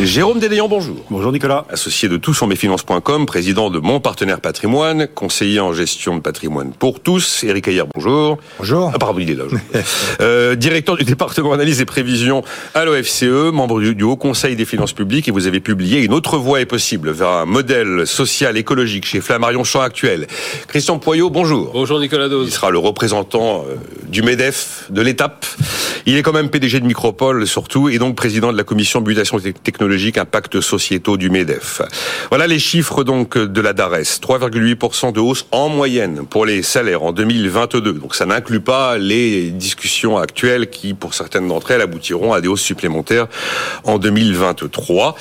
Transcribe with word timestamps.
Jérôme 0.00 0.40
Dédéon, 0.40 0.66
bonjour. 0.66 0.96
Bonjour 1.08 1.30
Nicolas. 1.30 1.66
Associé 1.70 2.08
de 2.08 2.16
toutsonmesfinances.com, 2.16 3.26
président 3.26 3.70
de 3.70 3.78
Mon 3.78 4.00
Partenaire 4.00 4.40
Patrimoine, 4.40 5.06
conseiller 5.06 5.60
en 5.60 5.72
gestion 5.72 6.16
de 6.16 6.20
patrimoine 6.20 6.72
pour 6.72 6.98
tous. 6.98 7.44
Éric 7.44 7.68
Ayer, 7.68 7.84
bonjour. 7.94 8.38
Bonjour. 8.58 8.90
Ah, 8.92 8.98
pardon, 8.98 9.20
il 9.20 9.30
est 9.30 9.34
là. 9.34 9.44
euh, 10.20 10.56
directeur 10.56 10.96
du 10.96 11.04
département 11.04 11.52
analyse 11.52 11.80
et 11.80 11.84
prévision 11.84 12.42
à 12.74 12.84
l'OFCE, 12.84 13.52
membre 13.52 13.80
du, 13.80 14.02
Haut 14.02 14.16
Conseil 14.16 14.56
des 14.56 14.64
finances 14.64 14.92
publiques, 14.92 15.28
et 15.28 15.30
vous 15.30 15.46
avez 15.46 15.60
publié 15.60 16.00
Une 16.02 16.12
autre 16.12 16.38
voie 16.38 16.60
est 16.60 16.66
possible 16.66 17.12
vers 17.12 17.28
un 17.28 17.44
modèle 17.44 18.04
social 18.04 18.56
écologique 18.56 19.06
chez 19.06 19.20
Flammarion 19.20 19.62
Champ 19.62 19.80
Actuel. 19.80 20.26
Christian 20.66 20.98
Poyot, 20.98 21.30
bonjour. 21.30 21.70
Bonjour 21.72 22.00
Nicolas 22.00 22.28
Dose. 22.28 22.48
Il 22.48 22.52
sera 22.52 22.70
le 22.70 22.78
représentant 22.78 23.64
euh, 23.68 23.76
du 24.08 24.22
MEDEF, 24.22 24.88
de 24.90 25.02
l'étape. 25.02 25.46
Il 26.04 26.16
est 26.16 26.22
quand 26.22 26.32
même 26.32 26.50
PDG 26.50 26.80
de 26.80 26.86
Micropole 26.86 27.46
surtout, 27.46 27.88
et 27.88 27.98
donc 27.98 28.16
président 28.16 28.50
de 28.52 28.56
la 28.56 28.64
commission 28.64 29.00
mutation 29.00 29.38
technologique 29.38 29.83
impact 30.16 30.60
sociétaux 30.60 31.16
du 31.16 31.30
MEDEF. 31.30 31.82
Voilà 32.30 32.46
les 32.46 32.58
chiffres 32.58 33.04
donc 33.04 33.38
de 33.38 33.60
la 33.60 33.72
DARES. 33.72 34.20
3,8% 34.20 35.12
de 35.12 35.20
hausse 35.20 35.46
en 35.50 35.68
moyenne 35.68 36.26
pour 36.28 36.46
les 36.46 36.62
salaires 36.62 37.02
en 37.02 37.12
2022. 37.12 37.92
Donc 37.94 38.14
ça 38.14 38.26
n'inclut 38.26 38.60
pas 38.60 38.98
les 38.98 39.50
discussions 39.50 40.18
actuelles 40.18 40.68
qui, 40.70 40.94
pour 40.94 41.14
certaines 41.14 41.48
d'entre 41.48 41.70
elles, 41.70 41.80
aboutiront 41.80 42.32
à 42.32 42.40
des 42.40 42.48
hausses 42.48 42.62
supplémentaires 42.62 43.26
en 43.84 43.98
2023. 43.98 45.16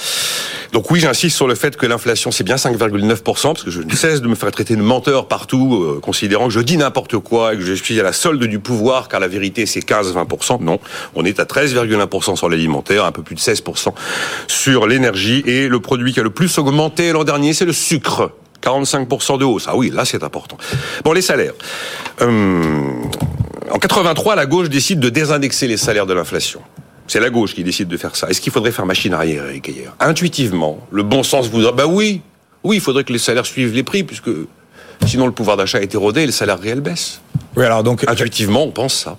Donc 0.73 0.89
oui, 0.89 0.99
j'insiste 0.99 1.35
sur 1.35 1.47
le 1.47 1.53
fait 1.53 1.77
que 1.77 1.85
l'inflation, 1.85 2.31
c'est 2.31 2.43
bien 2.43 2.55
5,9%, 2.55 3.23
parce 3.23 3.63
que 3.63 3.69
je 3.69 3.83
ne 3.83 3.95
cesse 3.95 4.21
de 4.21 4.27
me 4.27 4.33
faire 4.33 4.49
traiter 4.49 4.75
de 4.75 4.81
menteur 4.81 5.27
partout, 5.27 5.83
euh, 5.83 5.99
considérant 6.01 6.47
que 6.47 6.53
je 6.53 6.61
dis 6.61 6.77
n'importe 6.77 7.19
quoi 7.19 7.53
et 7.53 7.57
que 7.57 7.63
je 7.63 7.73
suis 7.73 7.99
à 7.99 8.03
la 8.03 8.11
solde 8.11 8.43
du 8.43 8.57
pouvoir, 8.57 9.07
car 9.07 9.19
la 9.19 9.27
vérité, 9.27 9.67
c'est 9.67 9.81
15-20%. 9.81 10.63
Non, 10.63 10.79
on 11.13 11.25
est 11.25 11.39
à 11.39 11.43
13,1% 11.43 12.35
sur 12.35 12.49
l'alimentaire, 12.49 13.05
un 13.05 13.11
peu 13.11 13.21
plus 13.21 13.35
de 13.35 13.39
16% 13.39 13.93
sur 14.47 14.87
l'énergie. 14.87 15.43
Et 15.45 15.67
le 15.67 15.79
produit 15.79 16.11
qui 16.11 16.19
a 16.19 16.23
le 16.23 16.31
plus 16.31 16.57
augmenté 16.57 17.11
l'an 17.11 17.23
dernier, 17.23 17.53
c'est 17.53 17.65
le 17.65 17.73
sucre. 17.73 18.31
45% 18.63 19.37
de 19.37 19.45
hausse. 19.45 19.65
Ah 19.67 19.75
oui, 19.75 19.91
là, 19.93 20.05
c'est 20.05 20.23
important. 20.23 20.57
Bon, 21.03 21.13
les 21.13 21.21
salaires. 21.21 21.53
Euh, 22.21 22.89
en 23.69 23.77
83, 23.77 24.35
la 24.35 24.47
gauche 24.47 24.69
décide 24.69 24.99
de 24.99 25.09
désindexer 25.09 25.67
les 25.67 25.77
salaires 25.77 26.07
de 26.07 26.15
l'inflation. 26.15 26.61
C'est 27.13 27.19
la 27.19 27.29
gauche 27.29 27.53
qui 27.53 27.63
décide 27.63 27.89
de 27.89 27.95
faire 27.95 28.15
ça. 28.15 28.27
Est-ce 28.27 28.41
qu'il 28.41 28.51
faudrait 28.51 28.71
faire 28.71 28.87
machine 28.87 29.13
arrière, 29.13 29.45
Eric 29.45 29.71
Intuitivement, 29.99 30.79
le 30.89 31.03
bon 31.03 31.21
sens 31.21 31.47
voudrait, 31.47 31.71
bah 31.71 31.85
oui, 31.85 32.21
oui, 32.63 32.77
il 32.77 32.81
faudrait 32.81 33.03
que 33.03 33.13
les 33.13 33.19
salaires 33.19 33.45
suivent 33.45 33.71
les 33.71 33.83
prix, 33.83 34.03
puisque 34.03 34.31
sinon 35.05 35.27
le 35.27 35.31
pouvoir 35.31 35.55
d'achat 35.55 35.79
est 35.79 35.93
érodé 35.93 36.23
et 36.23 36.25
le 36.25 36.31
salaire 36.31 36.59
réel 36.59 36.81
baisse. 36.81 37.21
Oui, 37.55 37.65
alors 37.65 37.83
donc. 37.83 38.03
Intuitivement, 38.09 38.63
on 38.63 38.71
pense 38.71 38.95
ça. 38.95 39.15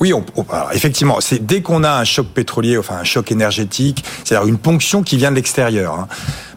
Oui, 0.00 0.14
on, 0.14 0.24
effectivement, 0.72 1.20
c'est 1.20 1.44
dès 1.44 1.60
qu'on 1.60 1.84
a 1.84 1.98
un 1.98 2.04
choc 2.04 2.28
pétrolier, 2.28 2.78
enfin 2.78 2.96
un 2.96 3.04
choc 3.04 3.30
énergétique, 3.30 4.02
c'est-à-dire 4.24 4.48
une 4.48 4.56
ponction 4.56 5.02
qui 5.02 5.18
vient 5.18 5.30
de 5.30 5.36
l'extérieur, 5.36 5.92
hein, 5.92 6.08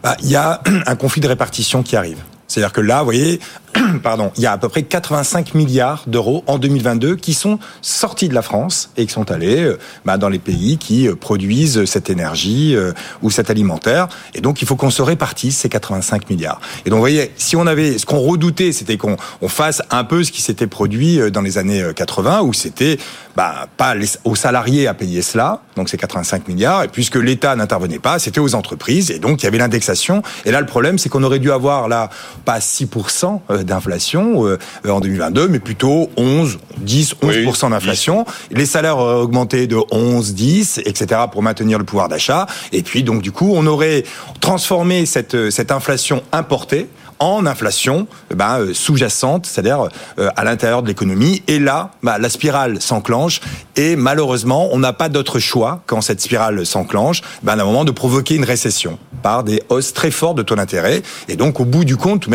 bah, 0.02 0.16
il 0.24 0.30
y 0.30 0.38
a 0.38 0.62
un 0.86 0.96
conflit 0.96 1.20
de 1.20 1.28
répartition 1.28 1.84
qui 1.84 1.98
arrive. 1.98 2.20
C'est-à-dire 2.48 2.72
que 2.72 2.80
là, 2.80 3.00
vous 3.00 3.06
voyez, 3.06 3.42
pardon, 4.04 4.32
il 4.38 4.44
y 4.44 4.46
a 4.46 4.52
à 4.52 4.58
peu 4.58 4.70
près 4.70 4.84
85 4.84 5.54
milliards 5.54 6.04
d'euros 6.08 6.44
en 6.48 6.58
2022 6.58 7.16
qui 7.16 7.34
sont 7.34 7.60
sortis 7.82 8.30
de 8.30 8.34
la 8.34 8.42
France 8.42 8.92
et 8.98 9.06
qui 9.06 9.14
sont 9.14 9.30
allés 9.32 9.64
euh, 9.64 9.80
bah, 10.06 10.18
dans 10.18 10.30
les 10.30 10.40
pays 10.40 10.78
qui 10.78 11.08
euh, 11.08 11.16
produisent 11.16 11.86
cette 11.86 12.10
énergie 12.10 12.76
euh, 12.76 12.94
ou 13.22 13.30
cet 13.30 13.50
alimentaire. 13.50 14.08
Et 14.34 14.42
donc, 14.42 14.62
il 14.62 14.68
faut 14.68 14.76
qu'on 14.76 14.90
se 14.90 15.02
répartisse 15.02 15.58
ces 15.58 15.70
85 15.70 16.30
milliards. 16.30 16.60
Et 16.86 16.90
donc, 16.90 16.98
vous 16.98 17.02
voyez, 17.02 17.32
si 17.38 17.56
on 17.56 17.68
avait, 17.68 17.98
ce 17.98 18.06
qu'on 18.06 18.20
redoutait, 18.20 18.72
c'était 18.72 18.98
qu'on 18.98 19.18
on 19.42 19.48
fasse 19.48 19.82
un 19.92 20.04
peu 20.04 20.24
ce 20.24 20.32
qui 20.32 20.42
s'était 20.42 20.68
produit 20.68 21.20
dans 21.32 21.42
les 21.42 21.58
années 21.58 21.84
80, 21.96 22.42
où 22.42 22.54
c'était 22.54 22.98
bah, 23.36 23.68
pas 23.78 23.94
aux 24.24 24.36
salariés 24.36 24.88
à 24.88 24.94
payer 24.94 25.22
cela, 25.22 25.62
donc 25.76 25.90
c'est 25.90 25.98
85 25.98 26.48
milliards, 26.48 26.84
et 26.84 26.88
puisque 26.88 27.16
l'État 27.16 27.56
n'intervenait 27.56 28.00
pas, 28.00 28.18
c'était 28.18 28.40
aux 28.40 28.56
entreprises, 28.56 29.12
et 29.12 29.20
donc 29.20 29.42
il 29.42 29.46
y 29.46 29.48
avait 29.48 29.60
l'indexation. 29.60 30.24
Et 30.46 30.52
là, 30.52 30.60
le 30.60 30.66
problème, 30.66 30.98
c'est 30.98 31.10
qu'on 31.10 31.24
aurait 31.24 31.40
dû 31.40 31.52
avoir 31.52 31.88
là 31.88 32.10
pas 32.46 32.60
6% 32.60 33.42
d'inflation 33.68 34.48
euh, 34.48 34.58
en 34.88 35.00
2022, 35.00 35.48
mais 35.48 35.60
plutôt 35.60 36.10
11, 36.18 36.58
10, 36.78 37.16
11% 37.22 37.70
d'inflation. 37.70 38.26
Les 38.52 38.66
salaires 38.66 38.98
augmentés 38.98 39.68
de 39.68 39.78
11, 39.92 40.34
10, 40.34 40.82
etc. 40.86 41.22
pour 41.32 41.44
maintenir 41.44 41.78
le 41.78 41.84
pouvoir 41.84 42.10
d'achat. 42.10 42.48
Et 42.72 42.82
puis 42.82 43.04
donc 43.04 43.22
du 43.22 43.32
coup, 43.32 43.52
on 43.54 43.68
aurait 43.68 44.04
transformé 44.40 45.06
cette, 45.06 45.52
cette 45.52 45.72
inflation 45.72 46.24
importée 46.32 46.88
en 47.20 47.46
inflation 47.46 48.08
euh, 48.40 48.74
sous-jacente, 48.74 49.46
c'est-à-dire 49.46 49.90
euh, 50.20 50.30
à 50.36 50.44
l'intérieur 50.44 50.82
de 50.82 50.88
l'économie. 50.88 51.44
Et 51.48 51.60
là, 51.60 51.92
ben, 52.04 52.18
la 52.18 52.30
spirale 52.30 52.82
s'enclenche 52.82 53.42
et 53.76 53.96
malheureusement, 53.96 54.70
on 54.72 54.80
n'a 54.80 54.94
pas 54.94 55.08
d'autre 55.08 55.40
choix 55.40 55.84
quand 55.86 56.02
cette 56.02 56.22
spirale 56.22 56.66
s'enclenche, 56.66 57.22
à 57.46 57.54
un 57.54 57.56
moment 57.58 57.86
de 57.86 57.92
provoquer 57.92 58.36
une 58.36 58.44
récession 58.44 58.98
par 59.22 59.44
des 59.44 59.62
hausses 59.70 59.94
très 59.94 60.12
fortes 60.12 60.38
de 60.38 60.44
taux 60.44 60.56
d'intérêt. 60.56 61.02
Et 61.28 61.36
donc, 61.36 61.60
au 61.60 61.66
bout 61.66 61.86
du 61.86 61.96
compte, 61.96 62.28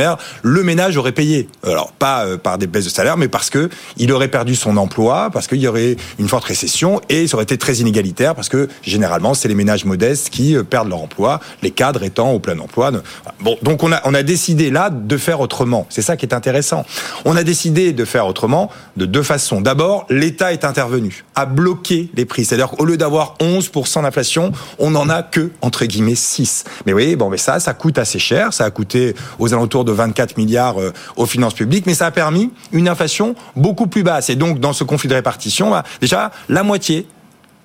le 0.42 0.62
ménage 0.62 0.97
aurait 0.97 1.12
payé. 1.12 1.48
Alors, 1.65 1.92
pas 1.92 2.26
euh, 2.26 2.37
par 2.37 2.59
des 2.59 2.66
baisses 2.66 2.84
de 2.84 2.91
salaire, 2.91 3.16
mais 3.16 3.28
parce 3.28 3.50
que 3.50 3.71
il 3.97 4.12
aurait 4.12 4.28
perdu 4.28 4.54
son 4.54 4.76
emploi, 4.76 5.31
parce 5.32 5.47
qu'il 5.47 5.59
y 5.59 5.69
aurait 5.69 5.97
une 6.19 6.28
forte 6.28 6.44
récession 6.44 7.00
et 7.09 7.26
ça 7.26 7.34
aurait 7.34 7.44
été 7.44 7.59
très 7.59 7.76
inégalitaire 7.76 8.34
parce 8.34 8.48
que 8.48 8.69
généralement, 8.82 9.34
c'est 9.34 9.48
les 9.48 9.54
ménages 9.54 9.84
modestes 9.84 10.31
qui 10.31 10.56
perdent 10.69 10.88
leur 10.88 11.00
emploi, 11.00 11.41
les 11.62 11.71
cadres 11.71 12.03
étant 12.03 12.32
au 12.32 12.38
plein 12.38 12.59
emploi. 12.59 12.92
Bon, 13.41 13.56
donc 13.62 13.82
on 13.82 13.92
a, 13.92 14.00
on 14.04 14.15
a 14.15 14.22
décidé 14.22 14.71
là 14.72 14.91
de 14.91 15.16
faire 15.16 15.41
autrement. 15.41 15.87
C'est 15.88 16.03
ça 16.03 16.16
qui 16.16 16.27
est 16.27 16.34
intéressant. 16.34 16.84
On 17.25 17.37
a 17.37 17.44
décidé 17.44 17.93
de 17.93 18.05
faire 18.05 18.27
autrement 18.27 18.71
de 18.97 19.06
deux 19.06 19.22
façons. 19.22 19.60
D'abord, 19.60 20.06
l'État 20.10 20.53
est 20.53 20.65
intervenu, 20.65 21.25
a 21.34 21.47
bloqué 21.47 22.10
les 22.15 22.25
prix. 22.25 22.44
C'est-à-dire 22.44 22.71
qu'au 22.71 22.84
lieu 22.84 22.97
d'avoir 22.97 23.37
11% 23.41 24.03
d'inflation, 24.03 24.53
on 24.78 24.91
n'en 24.91 25.09
a 25.09 25.22
que, 25.22 25.50
entre 25.60 25.84
guillemets, 25.84 26.15
6. 26.15 26.65
Mais 26.87 26.93
oui, 26.93 27.16
bon, 27.16 27.28
mais 27.28 27.37
ça, 27.37 27.60
ça 27.60 27.75
coûte 27.75 27.99
assez 27.99 28.19
cher. 28.19 28.53
Ça 28.53 28.65
a 28.65 28.71
coûté 28.71 29.15
aux 29.38 29.53
alentours 29.53 29.84
de 29.84 29.93
24 29.93 30.37
milliards 30.37 30.81
euh, 30.81 30.93
aux 31.16 31.27
finances 31.27 31.54
publiques, 31.54 31.87
mais 31.87 31.94
ça 31.94 32.06
a 32.06 32.10
permis 32.10 32.50
une 32.72 32.89
inflation 32.89 33.34
beaucoup 33.56 33.87
plus 33.87 34.03
basse. 34.03 34.31
Et 34.31 34.37
donc, 34.37 34.59
dans 34.59 34.72
ce 34.72 34.84
conflit 34.84 35.09
de 35.09 35.15
répartition, 35.15 35.71
bah, 35.71 35.84
déjà, 36.00 36.31
la 36.49 36.62
moitié 36.62 37.06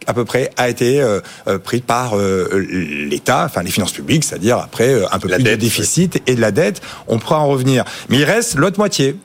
à 0.07 0.13
peu 0.13 0.25
près 0.25 0.49
a 0.57 0.69
été 0.69 1.01
euh, 1.01 1.19
euh, 1.47 1.59
pris 1.59 1.81
par 1.81 2.17
euh, 2.17 2.65
l'État, 3.09 3.43
enfin 3.45 3.61
les 3.61 3.69
finances 3.69 3.91
publiques, 3.91 4.23
c'est-à-dire 4.23 4.57
après 4.57 5.03
un 5.11 5.19
peu 5.19 5.27
plus 5.27 5.43
de 5.43 5.55
déficit 5.55 6.21
et 6.25 6.35
de 6.35 6.41
la 6.41 6.51
dette. 6.51 6.81
On 7.07 7.19
pourra 7.19 7.39
en 7.39 7.47
revenir. 7.47 7.83
Mais 8.09 8.17
il 8.17 8.23
reste 8.23 8.55
l'autre 8.55 8.79
moitié. 8.79 9.15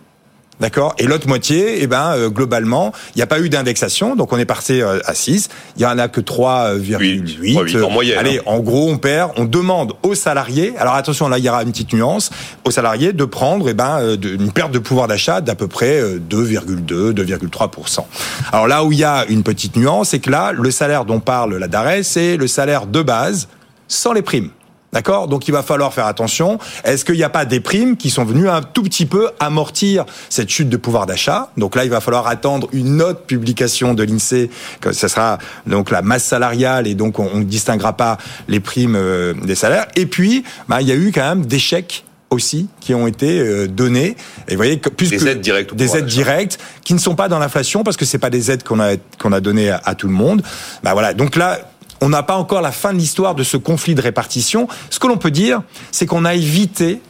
D'accord 0.60 0.94
Et 0.98 1.04
l'autre 1.04 1.26
moitié, 1.26 1.82
eh 1.82 1.86
ben, 1.86 2.12
euh, 2.14 2.28
globalement, 2.28 2.92
il 3.14 3.18
n'y 3.18 3.22
a 3.22 3.26
pas 3.26 3.40
eu 3.40 3.48
d'indexation, 3.48 4.14
donc 4.14 4.32
on 4.32 4.38
est 4.38 4.44
passé 4.44 4.80
euh, 4.80 5.00
à 5.06 5.14
6. 5.14 5.48
Il 5.76 5.80
n'y 5.80 5.86
en 5.86 5.98
a 5.98 6.08
que 6.08 6.20
3,8. 6.20 7.82
en 7.82 7.90
moyenne. 7.90 8.18
Allez, 8.18 8.38
hein. 8.38 8.42
en 8.46 8.60
gros, 8.60 8.88
on 8.88 8.98
perd. 8.98 9.32
On 9.36 9.44
demande 9.44 9.94
aux 10.02 10.14
salariés, 10.14 10.74
alors 10.78 10.94
attention, 10.94 11.28
là, 11.28 11.38
il 11.38 11.44
y 11.44 11.48
aura 11.48 11.62
une 11.62 11.72
petite 11.72 11.92
nuance, 11.92 12.30
aux 12.64 12.70
salariés 12.70 13.12
de 13.12 13.24
prendre 13.24 13.68
eh 13.68 13.74
ben, 13.74 13.98
euh, 14.00 14.16
une 14.22 14.52
perte 14.52 14.72
de 14.72 14.78
pouvoir 14.78 15.08
d'achat 15.08 15.40
d'à 15.40 15.54
peu 15.54 15.68
près 15.68 16.00
2,2, 16.00 17.12
2,3%. 17.12 18.04
Alors 18.52 18.68
là 18.68 18.84
où 18.84 18.92
il 18.92 18.98
y 18.98 19.04
a 19.04 19.24
une 19.28 19.42
petite 19.42 19.76
nuance, 19.76 20.10
c'est 20.10 20.20
que 20.20 20.30
là, 20.30 20.52
le 20.52 20.70
salaire 20.70 21.04
dont 21.04 21.20
parle 21.20 21.56
la 21.56 21.66
DARES, 21.66 22.02
c'est 22.04 22.36
le 22.36 22.46
salaire 22.46 22.86
de 22.86 23.02
base 23.02 23.48
sans 23.88 24.12
les 24.12 24.22
primes. 24.22 24.50
D'accord? 24.92 25.26
Donc 25.26 25.48
il 25.48 25.52
va 25.52 25.62
falloir 25.62 25.94
faire 25.94 26.06
attention. 26.06 26.58
Est-ce 26.84 27.04
qu'il 27.06 27.14
n'y 27.14 27.22
a 27.22 27.30
pas 27.30 27.46
des 27.46 27.60
primes 27.60 27.96
qui 27.96 28.10
sont 28.10 28.24
venues 28.24 28.48
un 28.48 28.60
tout 28.60 28.82
petit 28.82 29.06
peu 29.06 29.30
amortir 29.40 30.04
cette 30.28 30.50
chute 30.50 30.68
de 30.68 30.76
pouvoir 30.76 31.06
d'achat? 31.06 31.50
Donc 31.56 31.76
là, 31.76 31.84
il 31.84 31.90
va 31.90 32.00
falloir 32.00 32.26
attendre 32.26 32.68
une 32.72 33.00
autre 33.00 33.22
publication 33.22 33.94
de 33.94 34.02
l'INSEE, 34.02 34.50
que 34.80 34.92
ce 34.92 35.08
sera 35.08 35.38
donc 35.66 35.90
la 35.90 36.02
masse 36.02 36.24
salariale 36.24 36.86
et 36.86 36.94
donc 36.94 37.18
on 37.18 37.38
ne 37.38 37.44
distinguera 37.44 37.96
pas 37.96 38.18
les 38.48 38.60
primes 38.60 38.96
euh, 38.96 39.32
des 39.32 39.54
salaires. 39.54 39.86
Et 39.96 40.04
puis, 40.04 40.44
bah, 40.68 40.82
il 40.82 40.88
y 40.88 40.92
a 40.92 40.96
eu 40.96 41.10
quand 41.10 41.26
même 41.26 41.46
des 41.46 41.58
chèques 41.58 42.04
aussi 42.28 42.68
qui 42.80 42.94
ont 42.94 43.06
été 43.06 43.40
euh, 43.40 43.68
donnés. 43.68 44.16
Et 44.48 44.52
vous 44.52 44.56
voyez 44.56 44.76
plus 44.76 45.08
des 45.08 45.26
aides 45.26 45.40
directes 45.40 45.74
des 45.74 45.96
aides 45.96 46.06
directes 46.06 46.58
qui 46.84 46.92
ne 46.92 46.98
sont 46.98 47.14
pas 47.14 47.28
dans 47.28 47.38
l'inflation 47.38 47.82
parce 47.82 47.96
que 47.96 48.04
c'est 48.04 48.18
pas 48.18 48.30
des 48.30 48.50
aides 48.50 48.62
qu'on 48.62 48.80
a 48.80 48.96
qu'on 49.18 49.32
a 49.32 49.40
données 49.40 49.70
à, 49.70 49.80
à, 49.84 49.94
tout 49.94 50.06
le 50.06 50.14
monde. 50.14 50.42
Bah 50.82 50.92
voilà. 50.92 51.14
Donc 51.14 51.36
là 51.36 51.58
on 52.02 52.08
n'a 52.08 52.24
pas 52.24 52.34
encore 52.34 52.60
la 52.60 52.72
fin 52.72 52.92
de 52.92 52.98
l'histoire 52.98 53.36
de 53.36 53.44
ce 53.44 53.56
conflit 53.56 53.94
de 53.94 54.02
répartition. 54.02 54.66
Ce 54.90 54.98
que 54.98 55.06
l'on 55.06 55.16
peut 55.16 55.30
dire, 55.30 55.62
c'est 55.92 56.04
qu'on 56.04 56.24
a 56.24 56.34
évité 56.34 57.00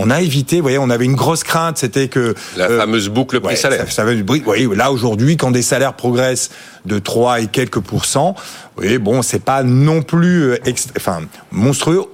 on 0.00 0.10
a 0.10 0.20
évité. 0.20 0.56
Vous 0.56 0.62
voyez, 0.62 0.78
on 0.78 0.90
avait 0.90 1.06
une 1.06 1.16
grosse 1.16 1.42
crainte, 1.42 1.76
c'était 1.76 2.06
que 2.06 2.36
la 2.56 2.68
fameuse 2.68 3.08
boucle 3.08 3.40
prix-salaire. 3.40 3.90
Ça, 3.90 4.04
ça, 4.04 4.06
oui, 4.06 4.68
là 4.76 4.92
aujourd'hui, 4.92 5.36
quand 5.36 5.50
des 5.50 5.62
salaires 5.62 5.94
progressent 5.94 6.50
de 6.86 7.00
3 7.00 7.40
et 7.40 7.46
quelques 7.48 7.80
pourcents, 7.80 8.36
oui, 8.76 8.98
bon, 8.98 9.22
c'est 9.22 9.42
pas 9.42 9.64
non 9.64 10.02
plus, 10.02 10.56
enfin, 10.96 11.22
monstrueux 11.50 12.04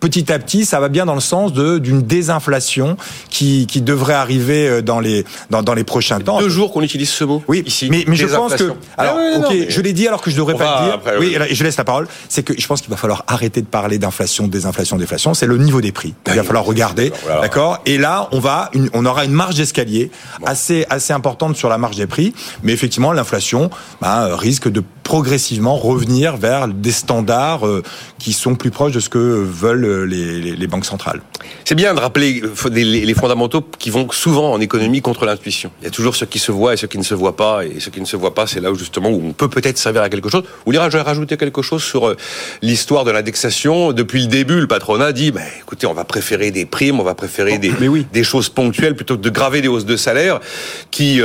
petit 0.00 0.32
à 0.32 0.38
petit, 0.38 0.64
ça 0.64 0.80
va 0.80 0.88
bien 0.88 1.06
dans 1.06 1.14
le 1.14 1.20
sens 1.20 1.52
de 1.52 1.78
d'une 1.78 2.02
désinflation 2.02 2.96
qui, 3.30 3.66
qui 3.66 3.80
devrait 3.82 4.14
arriver 4.14 4.68
euh, 4.68 4.82
dans 4.82 5.00
les 5.00 5.24
dans, 5.50 5.62
dans 5.62 5.74
les 5.74 5.84
prochains 5.84 6.20
temps. 6.20 6.38
Deux 6.40 6.48
jours 6.48 6.72
qu'on 6.72 6.82
utilise 6.82 7.10
ce 7.10 7.24
mot. 7.24 7.42
Oui, 7.48 7.62
ici. 7.66 7.88
Mais, 7.90 8.04
mais 8.06 8.16
je 8.16 8.26
pense 8.26 8.54
que 8.54 8.72
alors, 8.96 9.16
ok, 9.38 9.54
je 9.68 9.80
l'ai 9.80 9.92
dit 9.92 10.08
alors 10.08 10.22
que 10.22 10.30
je 10.30 10.36
devrais 10.36 10.54
pas 10.54 10.80
le 10.80 10.84
dire. 10.86 10.94
Après, 10.94 11.18
oui, 11.18 11.36
oui, 11.38 11.46
je 11.50 11.64
laisse 11.64 11.76
la 11.76 11.84
parole. 11.84 12.08
C'est 12.28 12.42
que 12.42 12.54
je 12.58 12.66
pense 12.66 12.80
qu'il 12.80 12.90
va 12.90 12.96
falloir 12.96 13.24
arrêter 13.26 13.60
de 13.60 13.66
parler 13.66 13.98
d'inflation, 13.98 14.48
désinflation, 14.48 14.96
déflation. 14.96 15.34
C'est 15.34 15.46
le 15.46 15.58
niveau 15.58 15.80
des 15.80 15.92
prix. 15.92 16.14
Il 16.26 16.34
va 16.34 16.42
falloir 16.42 16.64
regarder, 16.64 17.12
d'accord? 17.40 17.80
Et 17.86 17.98
là, 17.98 18.28
on 18.32 18.38
va, 18.40 18.70
une, 18.72 18.88
on 18.92 19.04
aura 19.04 19.24
une 19.24 19.32
marge 19.32 19.56
d'escalier 19.56 20.10
assez 20.44 20.86
assez 20.88 21.12
importante 21.12 21.56
sur 21.56 21.68
la 21.68 21.78
marge 21.78 21.96
des 21.96 22.06
prix. 22.06 22.32
Mais 22.62 22.72
effectivement, 22.72 23.12
l'inflation 23.12 23.70
bah, 24.00 24.36
risque 24.36 24.68
de 24.68 24.82
progressivement 25.02 25.76
revenir 25.76 26.36
vers 26.36 26.68
des 26.68 26.92
standards 26.92 27.66
euh, 27.66 27.82
qui 28.18 28.34
sont 28.34 28.54
plus 28.54 28.70
proches 28.70 28.92
de 28.92 29.00
ce 29.00 29.08
que 29.08 29.18
veulent 29.58 29.84
euh, 29.84 30.04
les, 30.04 30.56
les, 30.56 30.66
banques 30.66 30.84
centrales. 30.84 31.20
C'est 31.64 31.74
bien 31.74 31.94
de 31.94 32.00
rappeler 32.00 32.42
euh, 32.42 32.68
les, 32.70 33.14
fondamentaux 33.14 33.62
qui 33.78 33.90
vont 33.90 34.10
souvent 34.10 34.52
en 34.52 34.60
économie 34.60 35.02
contre 35.02 35.26
l'intuition. 35.26 35.70
Il 35.80 35.84
y 35.84 35.88
a 35.88 35.90
toujours 35.90 36.16
ce 36.16 36.24
qui 36.24 36.38
se 36.38 36.52
voit 36.52 36.74
et 36.74 36.76
ce 36.76 36.86
qui 36.86 36.98
ne 36.98 37.02
se 37.02 37.14
voit 37.14 37.36
pas, 37.36 37.64
et 37.64 37.80
ce 37.80 37.90
qui 37.90 38.00
ne 38.00 38.06
se 38.06 38.16
voit 38.16 38.34
pas, 38.34 38.46
c'est 38.46 38.60
là 38.60 38.70
où 38.70 38.76
justement 38.76 39.10
où 39.10 39.20
on 39.22 39.32
peut 39.32 39.48
peut-être 39.48 39.78
servir 39.78 40.02
à 40.02 40.08
quelque 40.08 40.28
chose. 40.28 40.44
Je 40.66 40.72
vais 40.72 41.02
rajouter 41.02 41.36
quelque 41.36 41.62
chose 41.62 41.82
sur 41.82 42.14
l'histoire 42.62 43.04
de 43.04 43.10
l'indexation. 43.10 43.92
Depuis 43.92 44.22
le 44.22 44.28
début, 44.28 44.60
le 44.60 44.66
patronat 44.66 45.12
dit, 45.12 45.32
bah, 45.32 45.40
écoutez, 45.60 45.86
on 45.86 45.94
va 45.94 46.04
préférer 46.04 46.50
des 46.50 46.64
primes, 46.64 47.00
on 47.00 47.04
va 47.04 47.14
préférer 47.14 47.58
des, 47.58 47.72
des 48.12 48.24
choses 48.24 48.48
ponctuelles 48.48 48.94
plutôt 48.94 49.16
que 49.16 49.22
de 49.22 49.30
graver 49.30 49.60
des 49.60 49.68
hausses 49.68 49.86
de 49.86 49.96
salaire 49.96 50.40
qui 50.90 51.20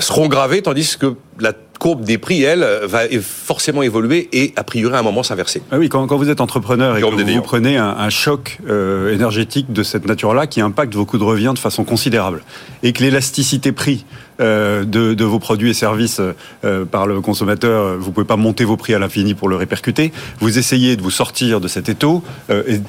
seront 0.00 0.28
gravées, 0.28 0.62
tandis 0.62 0.96
que 0.98 1.14
la 1.38 1.52
courbe 1.78 2.04
des 2.04 2.18
prix, 2.18 2.42
elle, 2.42 2.66
va 2.84 3.02
forcément 3.20 3.82
évoluer 3.82 4.28
et 4.32 4.52
a 4.56 4.64
priori 4.64 4.94
à 4.94 4.98
un 4.98 5.02
moment 5.02 5.22
s'inverser. 5.22 5.62
Ah 5.70 5.78
oui, 5.78 5.88
quand, 5.88 6.06
vous 6.06 6.30
êtes 6.30 6.40
entrepreneur 6.40 6.96
et 6.96 7.00
que 7.00 7.06
vous, 7.06 7.42
prenez 7.42 7.76
un, 7.76 8.10
choc 8.10 8.58
euh, 8.68 9.12
énergétique 9.12 9.72
de 9.72 9.82
cette 9.82 10.06
nature-là 10.06 10.46
qui 10.46 10.60
impacte 10.60 10.94
vos 10.94 11.04
coûts 11.04 11.18
de 11.18 11.24
revient 11.24 11.52
de 11.54 11.58
façon 11.58 11.84
considérable 11.84 12.42
et 12.82 12.92
que 12.92 13.02
l'élasticité 13.02 13.72
prix 13.72 14.04
euh, 14.40 14.84
de, 14.84 15.24
vos 15.24 15.38
produits 15.38 15.70
et 15.70 15.74
services 15.74 16.20
euh, 16.64 16.84
par 16.84 17.06
le 17.06 17.20
consommateur, 17.20 17.96
vous 17.98 18.12
pouvez 18.12 18.26
pas 18.26 18.36
monter 18.36 18.64
vos 18.64 18.76
prix 18.76 18.94
à 18.94 18.98
l'infini 18.98 19.34
pour 19.34 19.48
le 19.48 19.56
répercuter. 19.56 20.12
Vous 20.40 20.58
essayez 20.58 20.96
de 20.96 21.02
vous 21.02 21.10
sortir 21.10 21.60
de 21.60 21.68
cet 21.68 21.88
étau 21.88 22.22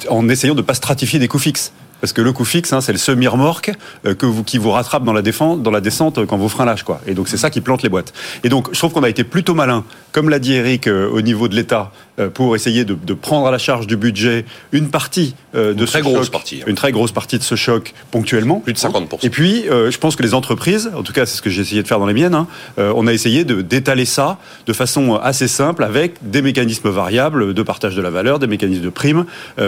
en 0.09 0.29
essayant 0.29 0.55
de 0.55 0.61
ne 0.61 0.65
pas 0.65 0.73
stratifier 0.73 1.19
des 1.19 1.27
coûts 1.27 1.39
fixes. 1.39 1.71
Parce 2.01 2.13
que 2.13 2.21
le 2.21 2.33
coût 2.33 2.45
fixe, 2.45 2.73
hein, 2.73 2.81
c'est 2.81 2.91
le 2.91 2.97
semi-remorque 2.97 3.71
euh, 4.05 4.15
qui 4.45 4.57
vous 4.57 4.71
rattrape 4.71 5.03
dans 5.03 5.13
la, 5.13 5.21
défense, 5.21 5.59
dans 5.59 5.71
la 5.71 5.81
descente 5.81 6.17
euh, 6.17 6.25
quand 6.25 6.37
vos 6.37 6.49
freins 6.49 6.65
lâchent. 6.65 6.83
Quoi. 6.83 7.01
Et 7.07 7.13
donc 7.13 7.27
c'est 7.27 7.37
ça 7.37 7.49
qui 7.49 7.61
plante 7.61 7.83
les 7.83 7.89
boîtes. 7.89 8.13
Et 8.43 8.49
donc 8.49 8.69
je 8.71 8.77
trouve 8.77 8.91
qu'on 8.91 9.03
a 9.03 9.09
été 9.09 9.23
plutôt 9.23 9.53
malin, 9.53 9.83
comme 10.11 10.29
l'a 10.29 10.39
dit 10.39 10.53
Eric, 10.53 10.87
euh, 10.87 11.09
au 11.09 11.21
niveau 11.21 11.47
de 11.47 11.55
l'État, 11.55 11.91
pour 12.33 12.55
essayer 12.55 12.85
de, 12.85 12.95
prendre 13.13 13.47
à 13.47 13.51
la 13.51 13.57
charge 13.57 13.87
du 13.87 13.97
budget 13.97 14.45
une 14.71 14.89
partie 14.89 15.35
de 15.53 15.73
une 15.73 15.85
très 15.85 16.01
grosse 16.01 16.29
partie, 16.29 16.61
hein. 16.61 16.65
une 16.67 16.75
très 16.75 16.91
grosse 16.91 17.11
partie 17.11 17.37
de 17.37 17.43
ce 17.43 17.55
choc 17.55 17.93
ponctuellement. 18.11 18.59
Plus 18.59 18.73
de 18.73 18.77
50%. 18.77 19.19
Et 19.23 19.29
puis 19.29 19.65
je 19.65 19.97
pense 19.97 20.15
que 20.15 20.23
les 20.23 20.33
entreprises, 20.33 20.91
en 20.95 21.03
tout 21.03 21.13
cas 21.13 21.25
c'est 21.25 21.37
ce 21.37 21.41
que 21.41 21.49
j'ai 21.49 21.61
essayé 21.61 21.83
de 21.83 21.87
faire 21.87 21.99
dans 21.99 22.05
les 22.05 22.13
miennes, 22.13 22.35
hein, 22.35 22.47
on 22.77 23.07
a 23.07 23.13
essayé 23.13 23.43
de 23.43 23.61
d'étaler 23.61 24.05
ça 24.05 24.37
de 24.65 24.73
façon 24.73 25.15
assez 25.15 25.47
simple 25.47 25.83
avec 25.83 26.15
des 26.21 26.41
mécanismes 26.41 26.89
variables 26.89 27.53
de 27.53 27.63
partage 27.63 27.95
de 27.95 28.01
la 28.01 28.09
valeur, 28.09 28.39
des 28.39 28.47
mécanismes 28.47 28.83
de 28.83 28.89
primes, 28.89 29.25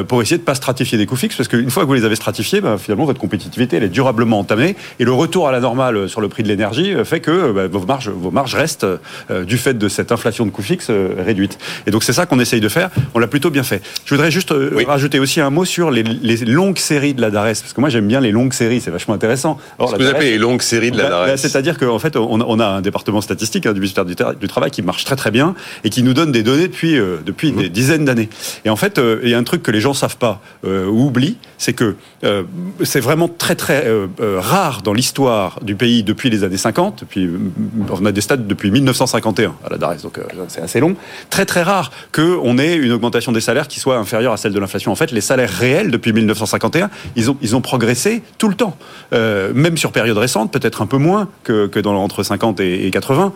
pour 0.08 0.22
essayer 0.22 0.38
de 0.38 0.44
pas 0.44 0.56
stratifier 0.56 0.98
des 0.98 1.06
coûts 1.06 1.16
fixes, 1.16 1.36
parce 1.36 1.50
qu'une 1.50 1.70
fois 1.70 1.84
que 1.84 1.88
vous 1.88 1.96
les 1.96 2.06
avez 2.06 2.16
stratifié, 2.16 2.62
bah, 2.62 2.78
finalement 2.78 3.06
votre 3.06 3.20
compétitivité 3.20 3.78
elle 3.78 3.84
est 3.84 3.90
durablement 3.90 4.40
entamée 4.40 4.76
et 5.00 5.04
le 5.04 5.12
retour 5.12 5.48
à 5.48 5.52
la 5.52 5.60
normale 5.60 6.10
sur 6.10 6.22
le 6.22 6.30
prix 6.30 6.44
de 6.44 6.48
l'énergie 6.48 6.94
euh, 6.94 7.06
fait 7.06 7.20
que 7.20 7.52
bah, 7.52 7.68
vos 7.68 7.86
marges, 7.86 8.10
vos 8.10 8.32
marges 8.32 8.56
restent 8.56 8.86
euh, 9.32 9.44
du 9.44 9.58
fait 9.58 9.74
de 9.74 9.88
cette 9.88 10.12
inflation 10.12 10.46
de 10.46 10.52
coûts 10.52 10.62
fixes 10.62 10.88
euh, 10.90 11.16
réduite. 11.18 11.58
Et 11.86 11.92
donc 11.92 12.04
c'est 12.04 12.14
ça 12.14 12.26
qu'on 12.26 12.37
essaye 12.40 12.62
de 12.62 12.70
faire. 12.70 12.90
On 13.14 13.20
l'a 13.20 13.28
plutôt 13.28 13.50
bien 13.50 13.64
fait. 13.64 13.82
Je 14.06 14.14
voudrais 14.14 14.32
juste 14.32 14.54
rajouter 14.88 15.20
aussi 15.20 15.42
un 15.42 15.50
mot 15.50 15.66
sur 15.66 15.92
les, 15.92 16.04
longues 16.46 16.78
séries 16.78 17.14
de 17.14 17.22
la 17.22 17.30
DARES 17.30 17.62
parce 17.62 17.74
que 17.74 17.82
moi 17.82 17.90
j'aime 17.90 18.08
bien 18.08 18.22
les 18.22 18.32
longues 18.32 18.54
séries, 18.54 18.82
c'est 18.82 18.92
vachement 18.92 19.14
intéressant. 19.14 19.58
Ce 19.80 19.94
que 19.94 20.02
vous 20.02 20.08
appelez 20.10 20.32
les 20.32 20.38
longues 20.38 20.62
séries 20.62 20.92
de 20.92 20.98
la 20.98 21.04
bah, 21.04 21.10
DARES 21.10 21.38
C'est-à-dire 21.38 21.78
qu'en 21.78 22.00
fait 22.00 22.16
on, 22.16 22.60
a 22.60 22.66
un 22.66 22.82
département 22.82 23.22
statistique 23.22 23.66
hein, 23.66 23.74
du 23.74 23.80
ministère 23.80 24.06
du, 24.06 24.16
Travail 24.48 24.72
qui 24.72 24.82
marche 24.82 25.04
très 25.04 25.16
très 25.16 25.32
bien 25.32 25.56
et 25.84 25.90
qui 25.90 26.04
nous 26.04 26.14
donne 26.14 26.32
des 26.32 26.42
données 26.44 26.68
depuis 26.68 26.94
depuis 27.26 27.52
mmh. 27.52 27.58
des 27.58 27.70
dizaines 27.70 28.06
d'années. 28.06 28.30
Et 28.66 28.70
en 28.70 28.76
fait 28.76 29.00
il 29.24 29.30
y 29.30 29.34
a 29.34 29.38
un 29.38 29.44
truc 29.44 29.64
que 29.64 29.72
les 29.72 29.82
gens 29.82 29.94
savent 29.94 30.18
pas 30.18 30.42
ou 30.64 31.08
oublient, 31.08 31.38
c'est 31.58 31.74
que 31.74 31.96
c'est 32.84 33.00
vraiment 33.00 33.28
très 33.28 33.56
très 33.56 33.86
euh, 33.86 34.08
euh, 34.22 34.40
rare 34.40 34.82
dans 34.82 34.94
l'histoire 34.94 35.60
du 35.62 35.76
pays 35.76 36.04
depuis 36.04 36.30
les 36.30 36.44
années 36.44 36.58
50. 36.58 37.02
Depuis, 37.02 37.30
on 37.90 38.06
a 38.06 38.12
des 38.12 38.22
stats 38.22 38.38
depuis 38.38 38.72
1951 38.72 39.56
à 39.66 39.70
la 39.70 39.78
DARES, 39.78 40.02
donc 40.04 40.18
euh, 40.18 40.24
c'est 40.48 40.62
assez 40.62 40.80
long. 40.80 40.96
Très 41.30 41.46
très 41.46 41.64
rare 41.64 41.92
qu'on 42.36 42.58
ait 42.58 42.76
une 42.76 42.92
augmentation 42.92 43.32
des 43.32 43.42
salaires 43.42 43.68
qui 43.68 43.80
soit 43.80 43.98
inférieure 43.98 44.34
à 44.34 44.38
celle 44.38 44.54
de 44.54 44.60
l'inflation. 44.60 44.92
En 44.92 44.96
fait, 44.96 45.12
les 45.12 45.22
salaires 45.22 45.50
réels 45.50 45.92
depuis 45.92 46.14
1951, 46.14 46.90
ils 47.16 47.32
ont, 47.32 47.38
ils 47.42 47.56
ont 47.56 47.62
progressé 47.62 48.22
tout 48.38 48.50
le 48.50 48.56
temps. 48.56 48.78
même 49.12 49.78
sur 49.78 49.92
période 49.92 50.18
récente, 50.18 50.52
peut-être 50.52 50.82
un 50.82 50.88
peu 50.88 50.98
moins 50.98 51.30
que, 51.44 51.68
que 51.68 51.80
dans 51.80 51.96
entre 51.96 52.24
50 52.24 52.60
et, 52.60 52.90
80. 52.92 53.34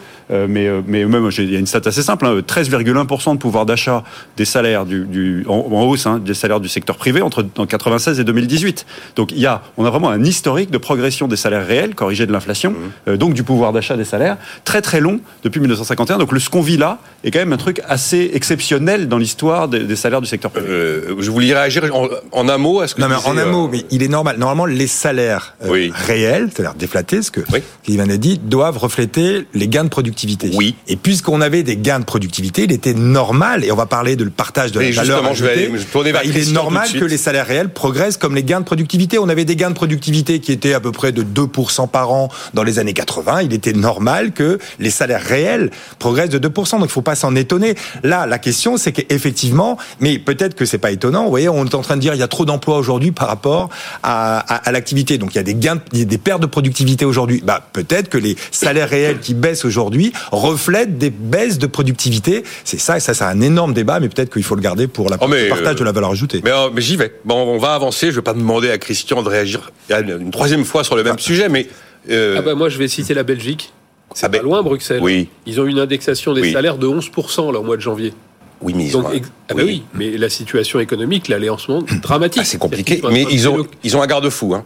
mais, 0.48 0.70
mais 0.88 1.06
même, 1.06 1.30
il 1.38 1.52
y 1.52 1.56
a 1.56 1.60
une 1.60 1.68
stat 1.68 1.82
assez 1.86 2.04
simple, 2.04 2.26
13,1% 2.26 3.30
hein, 3.30 3.34
de 3.36 3.40
pouvoir 3.40 3.66
d'achat 3.66 4.04
des 4.38 4.46
salaires 4.46 4.86
du, 4.86 5.06
du 5.06 5.46
en, 5.48 5.84
hausse 5.84 6.06
hein, 6.06 6.20
des 6.20 6.34
salaires 6.34 6.60
du 6.60 6.70
secteur 6.70 6.98
privé 6.98 7.22
entre 7.22 7.42
1996 7.42 8.20
et 8.20 8.24
2018. 8.24 8.86
Donc 9.16 9.32
il 9.32 9.40
y 9.40 9.46
a, 9.46 9.62
on 9.78 9.86
a 9.86 9.90
vraiment 9.90 10.10
un 10.10 10.24
historique 10.24 10.72
de 10.72 10.78
progression 10.78 11.28
des 11.28 11.36
salaires 11.36 11.66
réels, 11.66 11.96
corrigé 11.96 12.26
de 12.26 12.32
l'inflation, 12.32 12.72
mmh. 12.72 12.76
euh, 13.10 13.18
donc 13.18 13.34
du 13.34 13.44
pouvoir 13.44 13.74
d'achat 13.74 13.98
des 13.98 14.06
salaires, 14.06 14.38
très 14.64 14.82
très 14.82 15.00
long 15.00 15.20
depuis 15.44 15.60
1951. 15.60 16.18
Donc 16.18 16.32
le, 16.32 16.40
ce 16.40 16.50
qu'on 16.50 16.62
vit 16.62 16.78
là 16.78 17.00
est 17.24 17.32
quand 17.32 17.40
même 17.40 17.54
un 17.54 17.58
truc 17.58 17.82
assez 17.88 18.32
exceptionnel 18.34 18.81
dans 18.82 19.18
l'histoire 19.18 19.68
des, 19.68 19.96
salaires 19.96 20.22
du 20.22 20.28
secteur 20.28 20.52
privé. 20.52 20.68
Euh, 20.70 21.16
je 21.20 21.32
voulais 21.32 21.54
réagir 21.54 21.84
en, 22.32 22.50
un 22.50 22.58
mot 22.58 22.82
à 22.82 22.88
ce 22.88 22.96
que 22.96 23.02
non, 23.02 23.08
mais 23.10 23.16
en 23.16 23.38
un 23.38 23.46
mot, 23.46 23.68
mais 23.68 23.86
il 23.92 24.04
est 24.04 24.08
normal. 24.08 24.38
Normalement, 24.38 24.66
les 24.66 24.88
salaires 24.88 25.56
euh, 25.64 25.90
réels, 25.94 26.50
c'est-à-dire 26.54 26.76
déflatés, 26.76 27.22
ce 27.22 27.32
que 27.32 27.42
oui. 27.52 28.00
A 28.00 28.18
dit, 28.18 28.40
doivent 28.40 28.78
refléter 28.78 29.46
les 29.54 29.68
gains 29.68 29.84
de 29.84 29.90
productivité. 29.90 30.52
Oui. 30.56 30.76
Et 30.88 30.96
puisqu'on 30.96 31.40
avait 31.40 31.64
des 31.64 31.78
gains 31.78 32.00
de 32.00 32.06
productivité, 32.06 32.64
il 32.64 32.72
était 32.72 32.94
normal, 32.94 33.64
et 33.64 33.72
on 33.72 33.76
va 33.76 33.86
parler 33.86 34.16
de 34.16 34.24
le 34.24 34.32
partage 34.32 34.72
de 34.72 34.80
la 34.80 34.92
valeur 34.92 35.22
je 35.34 35.46
vais 35.46 36.12
bah, 36.12 36.22
il 36.24 36.38
est 36.38 36.52
normal 36.52 36.88
que 36.92 37.06
les 37.06 37.18
salaires 37.18 37.46
réels 37.46 37.70
progressent 37.70 38.18
comme 38.18 38.36
les 38.36 38.44
gains 38.44 38.60
de 38.60 38.66
productivité. 38.66 39.20
On 39.20 39.30
avait 39.30 39.46
des 39.46 39.56
gains 39.56 39.70
de 39.70 39.76
productivité 39.76 40.40
qui 40.40 40.52
étaient 40.52 40.74
à 40.74 40.80
peu 40.80 40.92
près 40.92 41.12
de 41.12 41.24
2% 41.24 41.90
par 41.90 42.12
an 42.12 42.30
dans 42.54 42.64
les 42.64 42.80
années 42.80 42.94
80. 42.94 43.42
Il 43.44 43.54
était 43.54 43.74
normal 43.74 44.32
que 44.32 44.60
les 44.80 44.90
salaires 44.90 45.22
réels 45.22 45.72
progressent 46.00 46.30
de 46.30 46.40
2%. 46.40 46.80
Donc 46.80 46.86
il 46.86 46.92
faut 46.92 47.02
pas 47.02 47.16
s'en 47.16 47.36
étonner. 47.36 47.76
Là, 48.04 48.26
la 48.26 48.40
question, 48.40 48.71
c'est 48.78 48.92
qu'effectivement, 48.92 49.78
mais 50.00 50.20
peut-être 50.20 50.56
que 50.56 50.66
c'est 50.66 50.78
pas 50.78 50.92
étonnant. 50.92 51.24
Vous 51.24 51.30
voyez, 51.30 51.50
on 51.50 51.66
est 51.66 51.76
en 51.76 51.82
train 51.82 51.96
de 51.96 52.02
dire 52.02 52.14
il 52.14 52.20
y 52.20 52.24
a 52.24 52.28
trop 52.28 52.46
d'emplois 52.46 52.78
aujourd'hui 52.78 53.12
par 53.12 53.28
rapport 53.28 53.70
à, 54.04 54.40
à, 54.40 54.72
l'activité. 54.72 55.18
Donc 55.18 55.34
il 55.34 55.38
y 55.38 55.40
a 55.40 55.44
des 55.44 55.56
gains, 55.56 55.82
des 55.92 56.18
pertes 56.18 56.42
de 56.42 56.48
productivité 56.48 57.06
aujourd'hui. 57.06 57.42
Bah 57.44 57.68
peut-être 57.74 58.10
que 58.10 58.18
les 58.18 58.36
salaires 58.52 58.90
réels 58.90 59.20
qui 59.20 59.34
baissent 59.34 59.66
aujourd'hui 59.66 60.14
reflètent 60.32 60.98
des 60.98 61.10
baisses 61.10 61.58
de 61.58 61.68
productivité. 61.68 62.44
C'est 62.64 62.80
ça, 62.80 62.98
et 62.98 63.00
ça, 63.00 63.14
c'est 63.14 63.24
un 63.24 63.42
énorme 63.42 63.74
débat, 63.74 64.00
mais 64.00 64.10
peut-être 64.10 64.32
qu'il 64.32 64.44
faut 64.44 64.56
le 64.56 64.62
garder 64.62 64.88
pour 64.88 65.10
la 65.10 65.18
oh, 65.20 65.28
partage 65.50 65.76
de 65.76 65.84
la 65.84 65.92
valeur 65.92 66.12
ajoutée. 66.12 66.42
Mais, 66.44 66.52
oh, 66.54 66.70
mais 66.74 66.82
j'y 66.82 66.98
vais. 66.98 67.14
Bon, 67.26 67.36
on 67.36 67.58
va 67.58 67.74
avancer. 67.74 68.12
Je 68.12 68.16
vais 68.18 68.22
pas 68.22 68.34
demander 68.34 68.70
à 68.72 68.78
Christian 68.78 69.24
de 69.24 69.30
réagir 69.30 69.72
une 69.90 70.32
troisième 70.32 70.66
fois 70.66 70.84
sur 70.84 70.96
le 70.96 71.04
même 71.04 71.20
sujet, 71.20 71.50
mais... 71.50 71.68
Euh, 72.10 72.36
ah 72.40 72.42
bah 72.42 72.56
moi, 72.56 72.70
je 72.70 72.80
vais 72.80 72.88
citer 72.88 73.14
la 73.14 73.24
Belgique. 73.24 73.74
C'est 74.14 74.26
ah 74.26 74.30
pas 74.30 74.40
ben, 74.40 74.44
loin, 74.44 74.64
Bruxelles. 74.64 75.02
Oui. 75.02 75.30
Ils 75.46 75.62
ont 75.62 75.66
une 75.66 75.80
indexation 75.80 76.34
des 76.34 76.52
salaires 76.52 76.78
de 76.78 76.88
11% 76.88 77.54
là, 77.54 77.60
au 77.60 77.64
mois 77.64 77.78
de 77.78 77.82
janvier. 77.82 78.14
Oui, 78.62 78.74
mais 78.76 78.90
Donc, 78.90 79.06
ah 79.50 79.54
bah 79.54 79.64
oui. 79.66 79.84
mais 79.94 80.18
la 80.18 80.30
situation 80.30 80.80
économique, 80.80 81.28
là, 81.28 81.38
elle 81.38 81.46
est 81.46 81.50
en 81.50 81.58
ce 81.58 81.72
moment 81.72 81.86
dramatique. 82.02 82.44
Ah, 82.44 82.46
c'est 82.46 82.58
compliqué, 82.58 83.02
mais 83.12 83.26
ils 83.32 83.50
ont, 83.50 83.66
ils 83.84 83.98
ont 83.98 84.02
un 84.02 84.08
garde-fou. 84.08 84.54
Hein. 84.54 84.64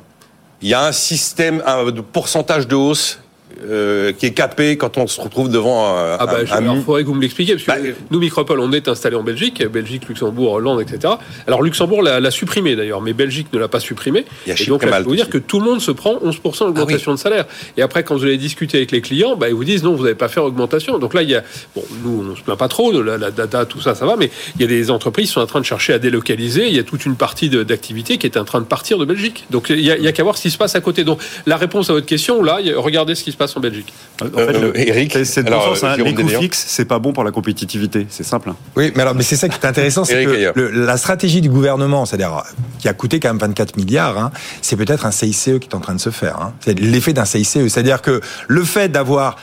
Il 0.61 0.67
y 0.67 0.73
a 0.73 0.85
un 0.85 0.91
système 0.91 1.61
un, 1.65 1.91
de 1.91 2.01
pourcentage 2.01 2.67
de 2.67 2.75
hausse 2.75 3.19
euh, 3.63 4.11
qui 4.11 4.25
est 4.25 4.33
capé 4.33 4.77
quand 4.77 4.97
on 4.97 5.07
se 5.07 5.19
retrouve 5.21 5.49
devant 5.49 5.87
un. 5.87 6.17
Ah 6.19 6.25
bah, 6.25 6.37
il 6.41 6.81
faudrait 6.81 7.03
que 7.03 7.07
vous 7.07 7.13
me 7.13 7.21
l'expliquiez, 7.21 7.55
parce 7.55 7.65
que 7.65 7.89
bah, 7.89 7.95
nous, 8.11 8.19
Micropole, 8.19 8.59
on 8.59 8.71
est 8.71 8.87
installé 8.87 9.15
en 9.15 9.23
Belgique, 9.23 9.65
Belgique, 9.65 10.07
Luxembourg, 10.07 10.53
Hollande, 10.53 10.81
etc. 10.81 11.13
Alors 11.47 11.61
Luxembourg 11.61 12.01
l'a 12.01 12.31
supprimé 12.31 12.75
d'ailleurs, 12.75 13.01
mais 13.01 13.13
Belgique 13.13 13.47
ne 13.53 13.59
l'a 13.59 13.67
pas 13.67 13.79
supprimé. 13.79 14.25
Y 14.47 14.51
a 14.51 14.55
et 14.61 14.65
donc, 14.65 14.83
là, 14.83 14.99
je 14.99 15.05
vous 15.05 15.15
dire 15.15 15.29
que 15.29 15.37
tout 15.37 15.59
le 15.59 15.65
monde 15.65 15.81
se 15.81 15.91
prend 15.91 16.15
11% 16.15 16.65
d'augmentation 16.65 17.11
ah 17.11 17.15
de 17.15 17.19
salaire. 17.19 17.45
Et 17.77 17.81
après, 17.81 18.03
quand 18.03 18.15
vous 18.15 18.23
allez 18.23 18.37
discuter 18.37 18.77
avec 18.77 18.91
les 18.91 19.01
clients, 19.01 19.35
bah, 19.35 19.49
ils 19.49 19.55
vous 19.55 19.63
disent 19.63 19.83
non, 19.83 19.95
vous 19.95 20.03
n'avez 20.03 20.15
pas 20.15 20.27
fait 20.27 20.39
augmentation. 20.39 20.97
Donc 20.99 21.13
là, 21.13 21.21
il 21.21 21.29
y 21.29 21.35
a, 21.35 21.43
bon, 21.75 21.83
nous, 22.03 22.27
on 22.31 22.35
se 22.35 22.41
plaint 22.41 22.57
pas 22.57 22.67
trop, 22.67 22.91
de 22.91 22.99
la, 22.99 23.31
data, 23.31 23.65
tout 23.65 23.81
ça, 23.81 23.95
ça 23.95 24.05
va, 24.05 24.15
mais 24.15 24.31
il 24.55 24.61
y 24.61 24.63
a 24.63 24.67
des 24.67 24.91
entreprises 24.91 25.27
qui 25.27 25.33
sont 25.33 25.41
en 25.41 25.47
train 25.47 25.59
de 25.59 25.65
chercher 25.65 25.93
à 25.93 25.99
délocaliser. 25.99 26.67
Il 26.67 26.75
y 26.75 26.79
a 26.79 26.83
toute 26.83 27.05
une 27.05 27.15
partie 27.15 27.49
d'activité 27.49 28.17
qui 28.17 28.27
est 28.27 28.37
en 28.37 28.45
train 28.45 28.59
de 28.59 28.65
partir 28.65 28.97
de 28.97 29.05
Belgique. 29.05 29.45
Donc 29.49 29.69
il 29.69 29.81
y 29.81 29.91
a, 29.91 29.93
a 29.93 30.11
qu'à 30.11 30.23
voir 30.23 30.37
ce 30.37 30.43
qui 30.43 30.51
se 30.51 30.57
passe 30.57 30.75
à 30.75 30.81
côté. 30.81 31.03
Donc 31.03 31.19
la 31.45 31.57
réponse 31.57 31.89
à 31.89 31.93
votre 31.93 32.05
question, 32.05 32.43
là, 32.43 32.59
regardez 32.75 33.15
ce 33.15 33.23
qui 33.23 33.31
se 33.31 33.37
passe 33.37 33.44
passe 33.45 33.55
en 33.57 33.59
Belgique. 33.59 33.93
En 34.21 34.25
fait, 34.25 34.37
Euh, 34.37 34.71
le- 34.73 34.79
Eric, 34.79 35.11
c'est- 35.25 35.49
hein. 35.49 35.95
Les 35.97 36.13
coûts 36.13 36.27
fixes, 36.27 36.65
c'est 36.67 36.85
pas 36.85 36.99
bon 36.99 37.13
pour 37.13 37.23
la 37.23 37.31
compétitivité. 37.31 38.07
C'est 38.09 38.23
simple. 38.23 38.51
Oui, 38.75 38.91
mais 38.95 39.01
alors, 39.01 39.13
mais 39.15 39.23
c'est 39.23 39.35
ça 39.35 39.47
qui 39.49 39.55
est 39.59 39.65
intéressant, 39.65 40.03
c'est 40.03 40.25
que 40.25 40.51
le- 40.55 40.71
la 40.85 40.97
stratégie 40.97 41.41
du 41.41 41.49
gouvernement, 41.49 42.05
c'est-à-dire 42.05 42.43
qui 42.79 42.87
a 42.87 42.93
coûté 42.93 43.19
quand 43.19 43.29
même 43.29 43.37
24 43.37 43.77
milliards, 43.77 44.17
hein, 44.17 44.31
c'est 44.61 44.75
peut-être 44.75 45.05
un 45.05 45.11
CICE 45.11 45.43
qui 45.61 45.67
est 45.69 45.75
en 45.75 45.79
train 45.79 45.93
de 45.95 45.99
se 46.01 46.09
faire. 46.09 46.39
Hein. 46.41 46.53
C'est 46.61 46.79
l'effet 46.79 47.13
d'un 47.13 47.25
CICE, 47.25 47.67
c'est-à-dire 47.67 48.01
que 48.01 48.21
le 48.47 48.63
fait 48.63 48.89
d'avoir 48.89 49.35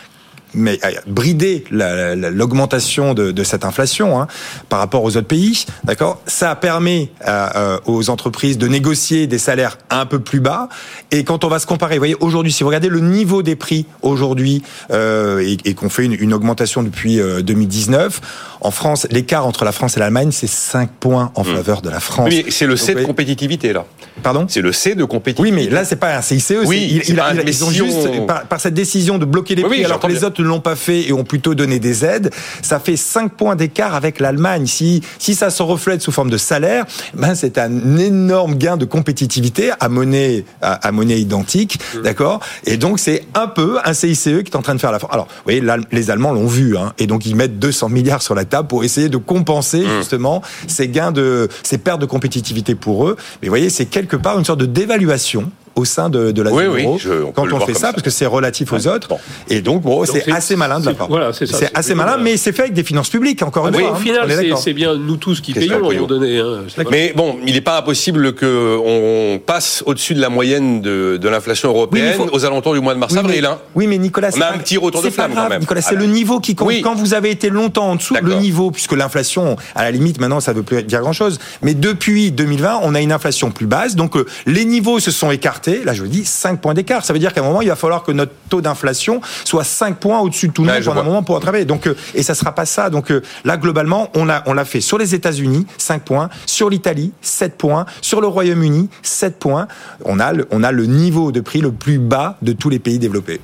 mais 0.54 0.78
euh, 0.84 0.90
brider 1.06 1.64
la- 1.70 2.14
la- 2.14 2.30
l'augmentation 2.30 3.14
de, 3.14 3.30
de 3.30 3.44
cette 3.44 3.64
inflation 3.64 4.20
hein, 4.20 4.26
par 4.68 4.78
rapport 4.78 5.02
aux 5.04 5.16
autres 5.16 5.26
pays, 5.26 5.64
d'accord? 5.84 6.20
Ça 6.26 6.54
permet 6.54 7.10
euh, 7.26 7.48
euh, 7.56 7.78
aux 7.86 8.10
entreprises 8.10 8.58
de 8.58 8.68
négocier 8.68 9.26
des 9.26 9.38
salaires 9.38 9.78
un 9.90 10.06
peu 10.06 10.18
plus 10.18 10.40
bas. 10.40 10.68
Et 11.10 11.24
quand 11.24 11.44
on 11.44 11.48
va 11.48 11.58
se 11.58 11.66
comparer, 11.66 11.94
vous 11.96 12.00
voyez, 12.00 12.16
aujourd'hui, 12.20 12.52
si 12.52 12.62
vous 12.62 12.68
regardez 12.68 12.88
le 12.88 13.00
niveau 13.00 13.42
des 13.42 13.56
prix 13.56 13.86
aujourd'hui 14.02 14.62
euh, 14.90 15.40
et, 15.40 15.56
et 15.64 15.74
qu'on 15.74 15.88
fait 15.88 16.04
une, 16.04 16.14
une 16.18 16.34
augmentation 16.34 16.82
depuis 16.82 17.20
euh, 17.20 17.42
2019, 17.42 18.20
en 18.60 18.70
France, 18.70 19.06
l'écart 19.10 19.46
entre 19.46 19.64
la 19.64 19.72
France 19.72 19.96
et 19.96 20.00
l'Allemagne, 20.00 20.30
c'est 20.32 20.46
5 20.46 20.90
points 21.00 21.32
en 21.34 21.42
faveur 21.44 21.82
de 21.82 21.90
la 21.90 22.00
France. 22.00 22.28
Oui, 22.30 22.42
mais 22.44 22.50
c'est 22.50 22.66
le 22.66 22.76
C 22.76 22.92
Donc, 22.94 23.02
de 23.02 23.06
compétitivité, 23.06 23.72
là. 23.72 23.84
Pardon? 24.22 24.46
C'est 24.48 24.60
le 24.60 24.72
C 24.72 24.94
de 24.94 25.04
compétitivité. 25.04 25.56
oui, 25.56 25.64
mais 25.64 25.70
là, 25.72 25.84
c'est 25.84 25.96
pas 25.96 26.16
un 26.16 26.22
CICE. 26.22 26.52
Oui, 26.66 26.88
ils, 26.92 27.04
c'est 27.04 27.12
ils- 27.12 27.16
pas 27.16 27.32
ils- 27.34 27.64
ont 27.64 27.70
juste, 27.70 28.26
par, 28.26 28.42
par 28.44 28.60
cette 28.60 28.74
décision 28.74 29.18
de 29.18 29.24
bloquer 29.24 29.54
les 29.56 29.62
Oui, 29.62 29.68
prix, 29.68 29.78
oui, 29.80 29.84
alors 29.84 29.98
que 29.98 30.06
les 30.06 30.22
autres 30.24 30.41
ne 30.42 30.48
l'ont 30.48 30.60
pas 30.60 30.76
fait 30.76 31.08
et 31.08 31.12
ont 31.12 31.24
plutôt 31.24 31.54
donné 31.54 31.78
des 31.78 32.04
aides, 32.04 32.30
ça 32.62 32.78
fait 32.80 32.96
5 32.96 33.32
points 33.32 33.56
d'écart 33.56 33.94
avec 33.94 34.20
l'Allemagne. 34.20 34.66
Si, 34.66 35.02
si 35.18 35.34
ça 35.34 35.50
se 35.50 35.62
reflète 35.62 36.02
sous 36.02 36.12
forme 36.12 36.30
de 36.30 36.36
salaire, 36.38 36.84
ben 37.14 37.34
c'est 37.34 37.58
un 37.58 37.96
énorme 37.96 38.54
gain 38.56 38.76
de 38.76 38.84
compétitivité 38.84 39.70
à 39.80 39.88
monnaie, 39.88 40.44
à, 40.60 40.72
à 40.74 40.92
monnaie 40.92 41.20
identique, 41.20 41.78
Mmh. 41.94 42.02
d'accord? 42.02 42.40
Et 42.64 42.76
donc, 42.76 42.98
c'est 42.98 43.24
un 43.34 43.46
peu 43.46 43.78
un 43.84 43.92
CICE 43.94 44.22
qui 44.22 44.50
est 44.50 44.56
en 44.56 44.62
train 44.62 44.74
de 44.74 44.80
faire 44.80 44.92
la 44.92 44.98
force. 44.98 45.12
Alors, 45.12 45.26
vous 45.26 45.42
voyez, 45.44 45.62
les 45.90 46.10
Allemands 46.10 46.32
l'ont 46.32 46.46
vu, 46.46 46.76
hein, 46.76 46.92
et 46.98 47.06
donc 47.06 47.26
ils 47.26 47.36
mettent 47.36 47.58
200 47.58 47.88
milliards 47.88 48.22
sur 48.22 48.34
la 48.34 48.44
table 48.44 48.68
pour 48.68 48.84
essayer 48.84 49.08
de 49.08 49.16
compenser 49.16 49.80
Mmh. 49.82 49.98
justement 49.98 50.42
ces 50.66 50.88
gains 50.88 51.12
de, 51.12 51.48
ces 51.62 51.78
pertes 51.78 52.00
de 52.00 52.06
compétitivité 52.06 52.74
pour 52.74 53.08
eux. 53.08 53.16
Mais 53.40 53.48
vous 53.48 53.52
voyez, 53.52 53.70
c'est 53.70 53.86
quelque 53.86 54.16
part 54.16 54.38
une 54.38 54.44
sorte 54.44 54.60
de 54.60 54.66
dévaluation 54.66 55.50
au 55.74 55.84
sein 55.84 56.08
de, 56.10 56.32
de 56.32 56.42
la 56.42 56.52
Oui, 56.52 56.64
zone 56.64 56.74
oui, 56.74 56.82
euro 56.84 56.98
je- 56.98 57.10
on 57.10 57.32
peut 57.32 57.42
quand 57.48 57.52
on 57.56 57.60
fait 57.66 57.74
ça, 57.74 57.80
ça. 57.80 57.90
parce 57.92 58.02
que 58.02 58.10
c'est 58.10 58.26
relatif 58.26 58.72
aux 58.72 58.86
autres. 58.88 59.08
Bon. 59.08 59.18
Et 59.48 59.60
donc, 59.62 59.82
bon, 59.82 60.04
c'est 60.04 60.30
assez 60.30 60.56
malin 60.56 60.80
de 60.80 60.86
la 60.86 60.94
part. 60.94 61.08
voilà, 61.08 61.32
c'est 61.32 61.46
ça, 61.46 61.56
C'est 61.58 61.66
c'est 61.66 61.70
assez 61.78 61.94
malin, 61.94 62.12
malin. 62.12 62.22
mais 62.22 62.36
c'est 62.36 62.52
fait 62.52 62.62
avec 62.62 62.74
des 62.74 62.84
finances 62.84 63.08
publiques, 63.08 63.42
encore 63.42 63.68
une 63.68 63.76
Oui, 63.76 63.82
fois. 63.82 63.92
au 63.92 63.94
hein, 63.94 63.98
final, 63.98 64.22
on 64.26 64.28
est 64.30 64.56
c'est- 64.56 64.72
bien 64.72 64.94
nous 64.96 65.16
tous 65.16 65.40
qui 65.40 65.52
payons 65.54 65.74
à 65.74 65.78
un 65.90 65.94
moment 65.94 66.06
donné. 66.06 66.38
hein. 66.40 66.60
Mais 66.90 67.12
bon, 67.16 67.36
il 67.46 67.54
n'est 67.54 67.60
pas 67.60 67.78
impossible 67.78 68.34
qu'on 68.34 69.40
passe 69.44 69.82
au-dessus 69.86 70.14
de 70.14 70.20
la 70.20 70.28
moyenne 70.28 70.80
de, 70.82 71.16
de 71.20 71.28
l'inflation 71.28 71.68
européenne 71.70 72.14
Oui, 72.18 72.26
faut- 72.28 72.34
aux 72.36 72.44
alentours 72.44 72.74
du 72.74 72.80
mois 72.80 72.94
de 72.94 72.98
Oui, 73.00 73.06
mais, 73.08 73.14
mars-avril. 73.14 73.44
hein. 73.46 73.58
oui, 73.74 73.86
mais 73.86 73.98
Nicolas, 73.98 74.28
On 74.32 74.36
c'est 74.36 74.42
a 74.42 74.52
un 74.52 74.58
petit 74.58 74.76
retour 74.78 75.02
de 75.02 75.10
flamme, 75.10 75.30
quand 75.30 75.36
grave, 75.36 75.48
même. 75.50 75.60
Nicolas, 75.60 75.80
c'est 75.82 75.94
le 75.96 76.06
niveau 76.06 76.40
qui 76.40 76.54
compte. 76.54 76.68
Oui. 76.68 76.82
Quand 76.82 76.94
vous 76.94 77.14
avez 77.14 77.30
été 77.30 77.48
longtemps 77.50 77.90
en 77.90 77.96
dessous, 77.96 78.14
le 78.20 78.34
niveau, 78.34 78.70
puisque 78.70 78.92
l'inflation, 78.92 79.56
à 79.74 79.82
la 79.84 79.90
limite, 79.90 80.20
maintenant, 80.20 80.40
ça 80.40 80.52
veut 80.52 80.62
plus 80.62 80.82
dire 80.82 81.00
grand-chose. 81.00 81.38
Mais 81.62 81.74
depuis 81.74 82.30
2020, 82.30 82.80
on 82.82 82.94
a 82.94 83.00
une 83.00 83.12
inflation 83.12 83.50
plus 83.50 83.66
basse, 83.66 83.96
donc 83.96 84.16
euh, 84.16 84.26
les 84.46 84.64
niveaux 84.64 85.00
se 85.00 85.10
sont 85.10 85.30
écartés. 85.30 85.61
Là, 85.66 85.92
je 85.92 86.02
vous 86.02 86.08
dis 86.08 86.24
5 86.24 86.60
points 86.60 86.74
d'écart. 86.74 87.04
Ça 87.04 87.12
veut 87.12 87.18
dire 87.18 87.32
qu'à 87.32 87.40
un 87.40 87.44
moment, 87.44 87.62
il 87.62 87.68
va 87.68 87.76
falloir 87.76 88.02
que 88.02 88.12
notre 88.12 88.32
taux 88.48 88.60
d'inflation 88.60 89.20
soit 89.44 89.64
5 89.64 89.96
points 89.98 90.20
au-dessus 90.20 90.48
de 90.48 90.52
tout 90.52 90.64
le 90.64 90.72
monde 90.72 90.84
pendant 90.84 91.00
un 91.00 91.04
moment 91.04 91.22
pour 91.22 91.36
attraper. 91.36 91.64
Donc, 91.64 91.86
euh, 91.86 91.96
et 92.14 92.22
ça 92.22 92.34
sera 92.34 92.54
pas 92.54 92.66
ça. 92.66 92.90
Donc 92.90 93.10
euh, 93.10 93.22
là, 93.44 93.56
globalement, 93.56 94.10
on 94.14 94.28
a 94.28 94.42
on 94.46 94.54
l'a 94.54 94.64
fait 94.64 94.80
sur 94.80 94.98
les 94.98 95.14
États-Unis, 95.14 95.66
5 95.78 96.02
points, 96.04 96.28
sur 96.46 96.68
l'Italie, 96.68 97.12
7 97.20 97.56
points, 97.56 97.86
sur 98.00 98.20
le 98.20 98.26
Royaume-Uni, 98.26 98.88
7 99.02 99.38
points. 99.38 99.68
On 100.04 100.18
a 100.20 100.32
le, 100.32 100.46
on 100.50 100.62
a 100.62 100.72
le 100.72 100.86
niveau 100.86 101.32
de 101.32 101.40
prix 101.40 101.60
le 101.60 101.72
plus 101.72 101.98
bas 101.98 102.36
de 102.42 102.52
tous 102.52 102.68
les 102.68 102.78
pays 102.78 102.98
développés. 102.98 103.40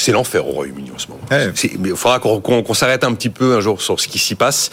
C'est 0.00 0.12
l'enfer 0.12 0.46
au 0.46 0.52
Royaume-Uni 0.52 0.90
en 0.94 0.98
ce 0.98 1.08
moment. 1.08 1.20
Ouais. 1.30 1.50
C'est- 1.54 1.72
mais 1.78 1.88
Il 1.90 1.96
faudra 1.96 2.20
qu'on 2.20 2.74
s'arrête 2.74 3.04
un 3.04 3.12
petit 3.14 3.28
peu 3.30 3.56
un 3.56 3.60
jour 3.60 3.82
sur 3.82 3.98
ce 4.00 4.06
qui 4.08 4.18
s'y 4.18 4.34
passe. 4.36 4.70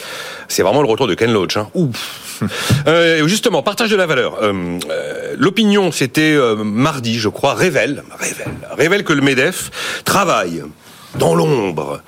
C'est 0.48 0.62
vraiment 0.62 0.80
le 0.82 0.88
retour 0.88 1.06
de 1.08 1.14
Ken 1.14 1.32
Loach. 1.32 1.56
Hein. 1.56 1.68
Ouf. 1.74 2.22
Euh, 2.86 3.26
justement, 3.26 3.62
partage 3.62 3.88
de 3.90 3.96
la 3.96 4.04
valeur. 4.06 4.36
Euh, 4.42 4.78
euh, 4.90 5.34
L'opinion, 5.38 5.90
c'était 5.90 6.36
mardi, 6.62 7.18
je 7.18 7.28
crois, 7.30 7.54
révèle, 7.54 8.04
révèle, 8.18 8.52
révèle 8.72 9.04
que 9.04 9.12
le 9.14 9.22
Medef 9.22 9.70
travaille 10.04 10.62
dans 11.18 11.34
l'ombre, 11.34 12.02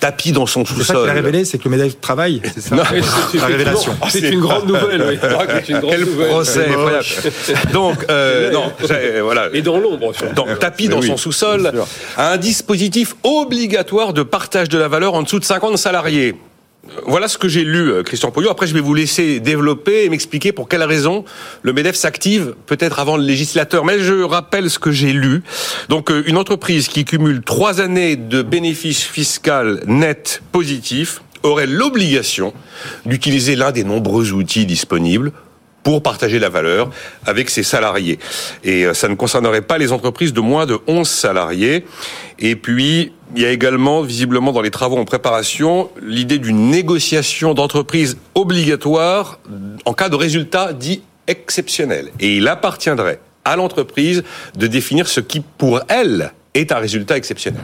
tapis 0.00 0.32
dans 0.32 0.46
son 0.46 0.64
C'est 0.64 0.70
ça 0.70 0.74
qu'il 0.74 0.82
a 0.82 0.86
sous-sol. 0.86 1.10
révélé, 1.10 1.44
c'est 1.44 1.58
que 1.58 1.64
le 1.68 1.76
MEDEF 1.76 2.00
travaille. 2.00 2.40
C'est 2.54 2.60
ça. 2.60 2.74
Non. 2.74 2.82
Oui, 2.92 3.00
c'est- 3.30 3.38
La 3.38 3.46
révélation. 3.46 3.96
C'est 4.08 4.20
une 4.30 4.40
grande 4.40 4.66
nouvelle. 4.66 5.02
oui. 5.08 5.18
C'est 5.64 5.72
une 5.72 5.78
grande 5.80 5.90
Quel 5.92 6.00
nouvelle. 6.04 6.28
procès 6.28 6.66
incroyable. 6.68 7.04
Donc, 7.72 8.04
euh, 8.10 8.50
non, 8.50 8.72
j'ai- 8.88 9.20
voilà. 9.20 9.48
Et 9.52 9.62
dans 9.62 9.78
l'ombre. 9.78 10.12
dans, 10.34 10.46
tapis 10.56 10.88
dans 10.88 11.00
oui, 11.00 11.06
son 11.08 11.16
sous-sol, 11.16 11.72
un 12.16 12.36
dispositif 12.36 13.14
obligatoire 13.22 14.12
de 14.12 14.22
partage 14.22 14.68
de 14.68 14.78
la 14.78 14.88
valeur 14.88 15.14
en 15.14 15.22
dessous 15.22 15.38
de 15.38 15.44
50 15.44 15.76
salariés. 15.78 16.34
Voilà 17.06 17.28
ce 17.28 17.38
que 17.38 17.48
j'ai 17.48 17.64
lu, 17.64 17.90
euh, 17.90 18.02
Christian 18.02 18.30
Poyot. 18.30 18.50
Après, 18.50 18.66
je 18.66 18.74
vais 18.74 18.80
vous 18.80 18.94
laisser 18.94 19.38
développer 19.38 20.04
et 20.04 20.08
m'expliquer 20.08 20.52
pour 20.52 20.68
quelle 20.68 20.82
raison 20.82 21.24
le 21.62 21.72
MEDEF 21.72 21.94
s'active 21.94 22.54
peut-être 22.66 22.98
avant 22.98 23.16
le 23.16 23.22
législateur. 23.22 23.84
Mais 23.84 24.00
je 24.00 24.22
rappelle 24.22 24.70
ce 24.70 24.78
que 24.78 24.90
j'ai 24.90 25.12
lu. 25.12 25.42
Donc, 25.88 26.10
euh, 26.10 26.22
une 26.26 26.36
entreprise 26.36 26.88
qui 26.88 27.04
cumule 27.04 27.42
trois 27.42 27.80
années 27.80 28.16
de 28.16 28.42
bénéfices 28.42 29.02
fiscaux 29.02 29.78
nets 29.86 30.42
positifs 30.52 31.22
aurait 31.42 31.66
l'obligation 31.66 32.52
d'utiliser 33.06 33.56
l'un 33.56 33.72
des 33.72 33.84
nombreux 33.84 34.32
outils 34.32 34.66
disponibles 34.66 35.32
pour 35.82 36.02
partager 36.02 36.38
la 36.38 36.48
valeur 36.48 36.90
avec 37.26 37.50
ses 37.50 37.62
salariés. 37.62 38.18
Et 38.64 38.86
euh, 38.86 38.94
ça 38.94 39.08
ne 39.08 39.14
concernerait 39.14 39.62
pas 39.62 39.78
les 39.78 39.92
entreprises 39.92 40.32
de 40.32 40.40
moins 40.40 40.66
de 40.66 40.78
11 40.86 41.08
salariés. 41.08 41.84
Et 42.38 42.56
puis, 42.56 43.12
il 43.34 43.42
y 43.42 43.46
a 43.46 43.50
également, 43.50 44.02
visiblement 44.02 44.52
dans 44.52 44.62
les 44.62 44.70
travaux 44.70 44.98
en 44.98 45.04
préparation, 45.04 45.90
l'idée 46.02 46.38
d'une 46.38 46.70
négociation 46.70 47.54
d'entreprise 47.54 48.18
obligatoire 48.34 49.38
en 49.84 49.92
cas 49.92 50.08
de 50.08 50.16
résultat 50.16 50.72
dit 50.72 51.02
exceptionnel. 51.26 52.10
Et 52.18 52.36
il 52.36 52.48
appartiendrait 52.48 53.20
à 53.44 53.56
l'entreprise 53.56 54.24
de 54.56 54.66
définir 54.66 55.08
ce 55.08 55.20
qui, 55.20 55.40
pour 55.40 55.80
elle, 55.88 56.32
est 56.54 56.72
un 56.72 56.78
résultat 56.78 57.16
exceptionnel. 57.16 57.62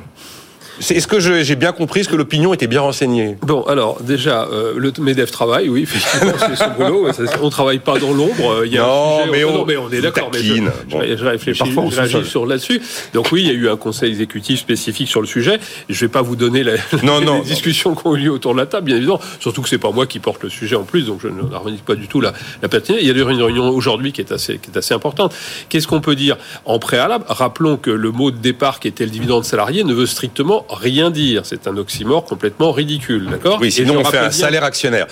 Est-ce 0.79 1.07
que 1.07 1.21
j'ai 1.21 1.57
bien 1.57 1.73
compris 1.73 2.05
ce 2.05 2.09
que 2.09 2.17
l'opinion 2.17 2.53
était 2.53 2.67
bien 2.67 2.83
renseignée? 2.83 3.37
Bon, 3.43 3.63
alors 3.63 4.03
déjà, 4.03 4.47
euh, 4.53 4.75
le 4.77 4.93
MEDEF 4.99 5.31
travaille, 5.31 5.69
oui, 5.69 5.83
effectivement, 5.83 6.33
c'est 6.39 6.57
son 6.57 6.71
boulot. 6.71 7.09
On 7.43 7.49
travaille 7.51 7.79
pas 7.79 7.99
dans 7.99 8.13
l'ombre. 8.13 8.61
euh, 8.61 8.67
il 8.67 8.73
y 8.75 8.79
a 8.79 8.85
un 8.85 8.87
Non, 8.87 9.19
sujet- 9.21 9.31
mais 9.33 9.45
on- 9.45 9.55
non, 9.59 9.65
mais 9.67 9.77
on 9.79 9.91
est 9.91 10.01
d'accord. 10.03 10.31
mais 10.33 10.39
Je, 10.41 11.17
je- 11.17 11.25
réfléchis, 11.25 11.59
Parfois, 11.59 11.85
je 11.91 11.97
réagis 11.97 12.29
sur 12.29 12.45
là-dessus. 12.47 12.81
Donc 13.15 13.33
oui, 13.33 13.43
il 13.43 13.47
y 13.47 13.51
a 13.51 13.55
eu 13.55 13.69
un 13.71 13.77
conseil 13.77 14.11
exécutif 14.11 14.61
spécifique 14.61 15.09
sur 15.09 15.21
le 15.23 15.27
sujet. 15.27 15.59
Je 15.89 15.99
vais 16.01 16.09
pas 16.11 16.23
vous 16.23 16.37
donner 16.37 16.63
la, 16.63 16.73
Non, 17.03 17.21
les 17.21 17.27
non, 17.27 17.41
discussions 17.41 17.95
qui 17.95 18.07
ont 18.07 18.15
eu 18.15 18.21
lieu 18.25 18.31
autour 18.31 18.53
de 18.53 18.59
la 18.61 18.67
table, 18.67 18.87
bien 18.87 18.97
évidemment. 18.97 19.21
Surtout 19.41 19.63
que 19.63 19.69
c'est 19.71 19.79
pas 19.79 19.91
moi 19.93 20.07
qui 20.07 20.19
porte 20.19 20.43
le 20.43 20.51
sujet 20.51 20.77
en 20.77 20.85
plus, 20.85 21.07
donc 21.07 21.21
je 21.23 21.29
ne 21.29 21.41
revendique 21.43 21.85
pas 21.85 21.95
du 21.95 22.07
tout 22.07 22.21
la, 22.21 22.33
la 22.63 22.69
pertinence. 22.69 23.01
Il 23.01 23.07
y 23.07 23.11
a 23.11 23.15
d'ailleurs 23.15 23.31
une 23.31 23.43
réunion 23.43 23.69
aujourd'hui 23.71 24.13
qui 24.13 24.21
est 24.21 24.31
assez, 24.33 24.59
qui 24.59 24.71
est 24.71 24.77
assez 24.77 24.93
importante. 24.93 25.35
Qu'est-ce 25.71 25.87
qu'on 25.87 26.01
peut 26.03 26.15
dire 26.17 26.37
en 26.67 26.79
préalable? 26.79 27.25
Rappelons 27.29 27.77
que 27.79 27.91
le 27.91 28.11
mot 28.11 28.31
de 28.31 28.37
départ 28.37 28.79
qui 28.79 28.89
était 28.89 29.05
le 29.05 29.11
dividende 29.11 29.45
salarié 29.45 29.83
ne 29.85 29.95
veut 29.95 30.07
strictement 30.07 30.66
rien 30.69 31.11
dire. 31.11 31.43
C'est 31.45 31.67
un 31.67 31.77
oxymore 31.77 32.25
complètement 32.25 32.73
ridicule, 32.73 33.27
d'accord? 33.31 33.59
Oui, 33.61 33.71
sinon 33.73 33.99
on 33.99 34.05
fait 34.05 34.19
un 34.19 34.31
salaire 34.31 34.65
actionnaire. 34.65 35.07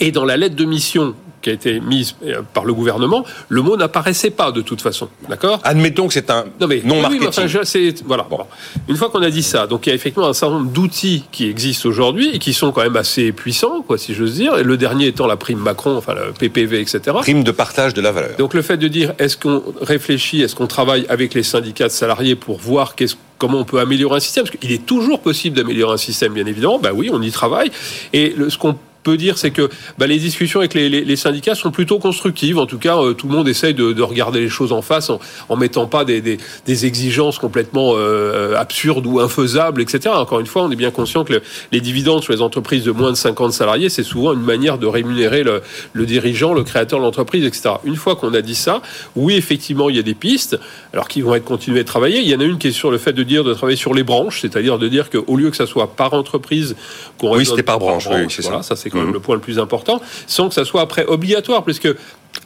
et 0.00 0.12
dans 0.12 0.24
la 0.24 0.36
lettre 0.36 0.56
de 0.56 0.64
mission 0.64 1.14
qui 1.46 1.50
a 1.50 1.52
été 1.52 1.78
mise 1.78 2.16
euh, 2.26 2.42
par 2.52 2.64
le 2.64 2.74
gouvernement, 2.74 3.24
le 3.48 3.62
mot 3.62 3.76
n'apparaissait 3.76 4.30
pas 4.30 4.50
de 4.50 4.62
toute 4.62 4.82
façon. 4.82 5.08
D'accord? 5.28 5.60
Admettons 5.62 6.08
que 6.08 6.12
c'est 6.14 6.28
un 6.28 6.44
non 6.60 6.66
mais 6.66 6.82
non 6.84 6.96
oui, 6.96 7.02
oui, 7.10 7.18
mais 7.18 7.26
marketing. 7.26 7.28
enfin, 7.28 7.46
je- 7.46 7.62
c'est 7.64 7.94
voilà. 8.04 8.26
Bon. 8.28 8.40
Une 8.88 8.96
fois 8.96 9.10
qu'on 9.10 9.22
a 9.22 9.30
dit 9.30 9.44
ça, 9.44 9.68
donc 9.68 9.86
il 9.86 9.90
y 9.90 9.92
a 9.92 9.94
effectivement 9.94 10.26
un 10.26 10.32
certain 10.32 10.56
nombre 10.56 10.70
d'outils 10.72 11.22
qui 11.30 11.48
existent 11.48 11.88
aujourd'hui 11.88 12.30
et 12.34 12.38
qui 12.40 12.52
sont 12.52 12.72
quand 12.72 12.82
même 12.82 12.96
assez 12.96 13.30
puissants, 13.30 13.82
quoi, 13.86 13.96
si 13.96 14.12
j'ose 14.12 14.34
dire. 14.34 14.58
Et 14.58 14.64
le 14.64 14.76
dernier 14.76 15.06
étant 15.06 15.28
la 15.28 15.36
prime 15.36 15.60
Macron, 15.60 15.96
enfin 15.96 16.14
le 16.14 16.32
PPV, 16.32 16.80
etc. 16.80 17.00
prime 17.20 17.44
de 17.44 17.52
partage 17.52 17.94
de 17.94 18.00
la 18.00 18.10
valeur. 18.10 18.36
Donc 18.38 18.52
le 18.54 18.62
fait 18.62 18.76
de 18.76 18.88
dire 18.88 19.12
est-ce 19.20 19.36
qu'on 19.36 19.62
réfléchit, 19.80 20.42
est-ce 20.42 20.56
qu'on 20.56 20.66
travaille 20.66 21.06
avec 21.08 21.32
les 21.34 21.44
syndicats 21.44 21.86
de 21.86 21.92
salariés 21.92 22.34
pour 22.34 22.58
voir 22.58 22.96
qu'est-ce 22.96 23.14
comment 23.38 23.58
on 23.58 23.64
peut 23.64 23.80
améliorer 23.80 24.16
un 24.16 24.20
système? 24.20 24.44
Parce 24.44 24.56
qu'il 24.56 24.72
est 24.72 24.86
toujours 24.86 25.20
possible 25.20 25.54
d'améliorer 25.56 25.92
un 25.92 25.98
système, 25.98 26.32
bien 26.32 26.46
évidemment. 26.46 26.78
Bah 26.78 26.90
oui, 26.94 27.10
on 27.12 27.20
y 27.20 27.30
travaille. 27.30 27.70
Et 28.14 28.32
le- 28.36 28.48
ce 28.48 28.56
qu'on 28.56 28.76
peut 29.06 29.16
dire, 29.16 29.38
c'est 29.38 29.52
que 29.52 29.70
bah, 29.98 30.06
les 30.08 30.18
discussions 30.18 30.58
avec 30.58 30.74
les, 30.74 30.88
les- 30.88 31.04
les 31.04 31.16
syndicats 31.16 31.54
sont 31.54 31.70
plutôt 31.70 31.98
constructives. 32.00 32.58
En 32.58 32.66
tout 32.66 32.78
cas, 32.78 32.96
euh, 32.98 33.12
tout 33.14 33.28
le 33.28 33.34
monde 33.34 33.48
essaye 33.48 33.72
de, 33.72 33.92
de 33.92 34.02
regarder 34.02 34.40
les 34.40 34.48
choses 34.48 34.72
en 34.72 34.82
face 34.82 35.10
en, 35.10 35.20
en 35.48 35.54
mettant 35.56 35.86
pas 35.86 36.04
des, 36.04 36.20
des- 36.20 36.38
des 36.66 36.86
exigences 36.86 37.38
complètement 37.38 37.92
euh, 37.94 38.56
absurdes 38.56 39.06
ou 39.06 39.20
infaisables, 39.20 39.80
etc. 39.80 40.10
Encore 40.16 40.40
une 40.40 40.46
fois, 40.46 40.62
on 40.64 40.70
est 40.72 40.76
bien 40.76 40.90
conscient 40.90 41.22
que 41.24 41.34
le- 41.34 41.42
les 41.70 41.80
dividendes 41.80 42.22
sur 42.24 42.32
les 42.32 42.42
entreprises 42.42 42.82
de 42.82 42.90
moins 42.90 43.12
de 43.12 43.16
50 43.16 43.52
salariés, 43.52 43.88
c'est 43.90 44.02
souvent 44.02 44.32
une 44.32 44.40
manière 44.42 44.76
de 44.78 44.86
rémunérer 44.88 45.44
le, 45.44 45.62
le 45.92 46.04
dirigeant, 46.04 46.52
le 46.52 46.64
créateur 46.64 46.98
de 46.98 47.04
l'entreprise, 47.04 47.44
etc. 47.44 47.76
Une 47.84 47.96
fois 47.96 48.16
qu'on 48.16 48.34
a 48.34 48.42
dit 48.42 48.56
ça, 48.56 48.82
oui, 49.14 49.36
effectivement, 49.36 49.88
il 49.88 49.94
y 49.96 50.00
a 50.00 50.02
des 50.02 50.14
pistes, 50.14 50.58
alors 50.92 51.06
qui 51.06 51.20
vont 51.20 51.34
être 51.36 51.44
continuées 51.44 51.80
à 51.80 51.84
travailler. 51.84 52.20
Il 52.20 52.28
y 52.28 52.34
en 52.34 52.40
a 52.40 52.44
une 52.44 52.58
qui 52.58 52.68
est 52.68 52.72
sur 52.72 52.90
le 52.90 52.98
fait 52.98 53.12
de 53.12 53.22
dire 53.22 53.44
de 53.44 53.54
travailler 53.54 53.76
sur 53.78 53.94
les 53.94 54.02
branches, 54.02 54.40
c'est-à-dire 54.40 54.78
de 54.78 54.88
dire 54.88 55.10
qu'au 55.10 55.36
lieu 55.36 55.50
que 55.50 55.56
ça 55.56 55.66
soit 55.66 55.94
par 55.94 56.12
entreprise, 56.14 56.74
qu'on 57.18 57.36
Oui, 57.36 57.46
c'était 57.46 57.62
par 57.62 57.78
branche, 57.78 58.06
oui, 58.10 58.26
c'est 58.30 58.42
voilà, 58.42 58.62
ça. 58.62 58.74
ça 58.74 58.76
c'est 58.82 58.90
quand 58.96 59.00
même 59.02 59.08
Mhm. 59.08 59.14
le 59.14 59.20
point 59.20 59.34
le 59.34 59.40
plus 59.40 59.58
important, 59.58 60.00
sans 60.26 60.48
que 60.48 60.54
ça 60.54 60.64
soit 60.64 60.80
après 60.80 61.04
obligatoire, 61.06 61.64
puisque 61.64 61.88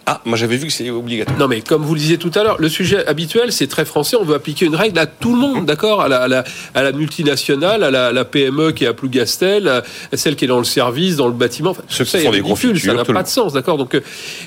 Ah, 0.06 0.20
moi 0.25 0.37
j'avais 0.37 0.56
vu 0.56 0.66
que 0.66 0.73
c'est 0.73 0.90
obligatoire. 0.90 1.38
Non, 1.38 1.47
mais 1.47 1.61
comme 1.61 1.82
vous 1.82 1.94
le 1.94 2.00
disiez 2.00 2.18
tout 2.18 2.30
à 2.35 2.42
l'heure, 2.42 2.56
le 2.59 2.68
sujet 2.68 3.06
habituel, 3.06 3.52
c'est 3.52 3.66
très 3.66 3.85
français. 3.85 4.16
On 4.16 4.25
veut 4.25 4.35
appliquer 4.35 4.66
une 4.66 4.75
règle 4.75 4.99
à 4.99 5.06
tout 5.06 5.35
le 5.35 5.40
monde, 5.40 5.66
d'accord? 5.66 6.00
À 6.00 6.09
la, 6.09 6.44
à, 6.75 6.82
la, 6.82 6.92
multinationale, 6.92 7.85
à 7.85 8.12
la, 8.12 8.25
PME 8.25 8.73
qui 8.73 8.85
est 8.85 8.88
à 8.88 8.94
Plougastel, 8.94 9.68
à 9.68 9.82
celle 10.14 10.37
qui 10.37 10.47
est 10.47 10.49
dans 10.49 10.59
le 10.59 10.64
service, 10.64 11.16
dans 11.16 11.28
le 11.28 11.32
bâtiment. 11.32 11.70
Enfin, 11.70 11.82
Ce 11.88 12.04
ça, 12.04 12.20
sont 12.20 12.30
des 12.30 12.42
ça 12.78 12.94
n'a 12.94 13.04
pas 13.04 13.23
de 13.23 13.28
sens, 13.28 13.52
d'accord? 13.52 13.78
Donc, 13.78 13.94
euh, 13.94 14.00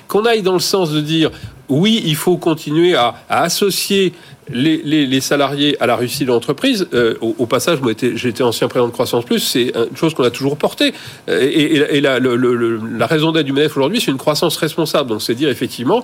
qu'on 0.07 0.25
aille 0.25 0.41
dans 0.41 0.53
le 0.53 0.59
sens 0.59 0.91
de 0.91 1.01
dire 1.01 1.31
oui, 1.69 2.01
il 2.05 2.15
faut 2.15 2.37
continuer 2.37 2.95
à, 2.95 3.15
associer 3.29 4.13
les, 4.49 5.21
salariés 5.21 5.77
à 5.79 5.87
la 5.87 5.95
réussite 5.95 6.27
de 6.27 6.33
l'entreprise. 6.33 6.87
Euh, 6.93 7.15
au, 7.21 7.45
passage, 7.45 7.79
moi, 7.81 7.91
été 7.93 8.43
ancien 8.43 8.67
président 8.67 8.87
de 8.87 8.93
Croissance 8.93 9.23
Plus, 9.23 9.39
c'est 9.39 9.71
une 9.75 9.97
chose 9.97 10.13
qu'on 10.13 10.23
a 10.23 10.29
toujours 10.29 10.57
portée. 10.57 10.93
Euh, 11.29 11.39
et, 11.41 12.01
la, 12.01 12.19
la, 12.19 13.07
raison 13.07 13.31
d'être 13.31 13.45
du 13.45 13.53
MEDEF 13.53 13.77
aujourd'hui, 13.77 14.01
c'est 14.01 14.11
une 14.11 14.17
croissance 14.17 14.57
responsable. 14.57 15.09
Donc, 15.09 15.21
c'est 15.21 15.32
dire 15.33 15.49
effectivement, 15.49 16.03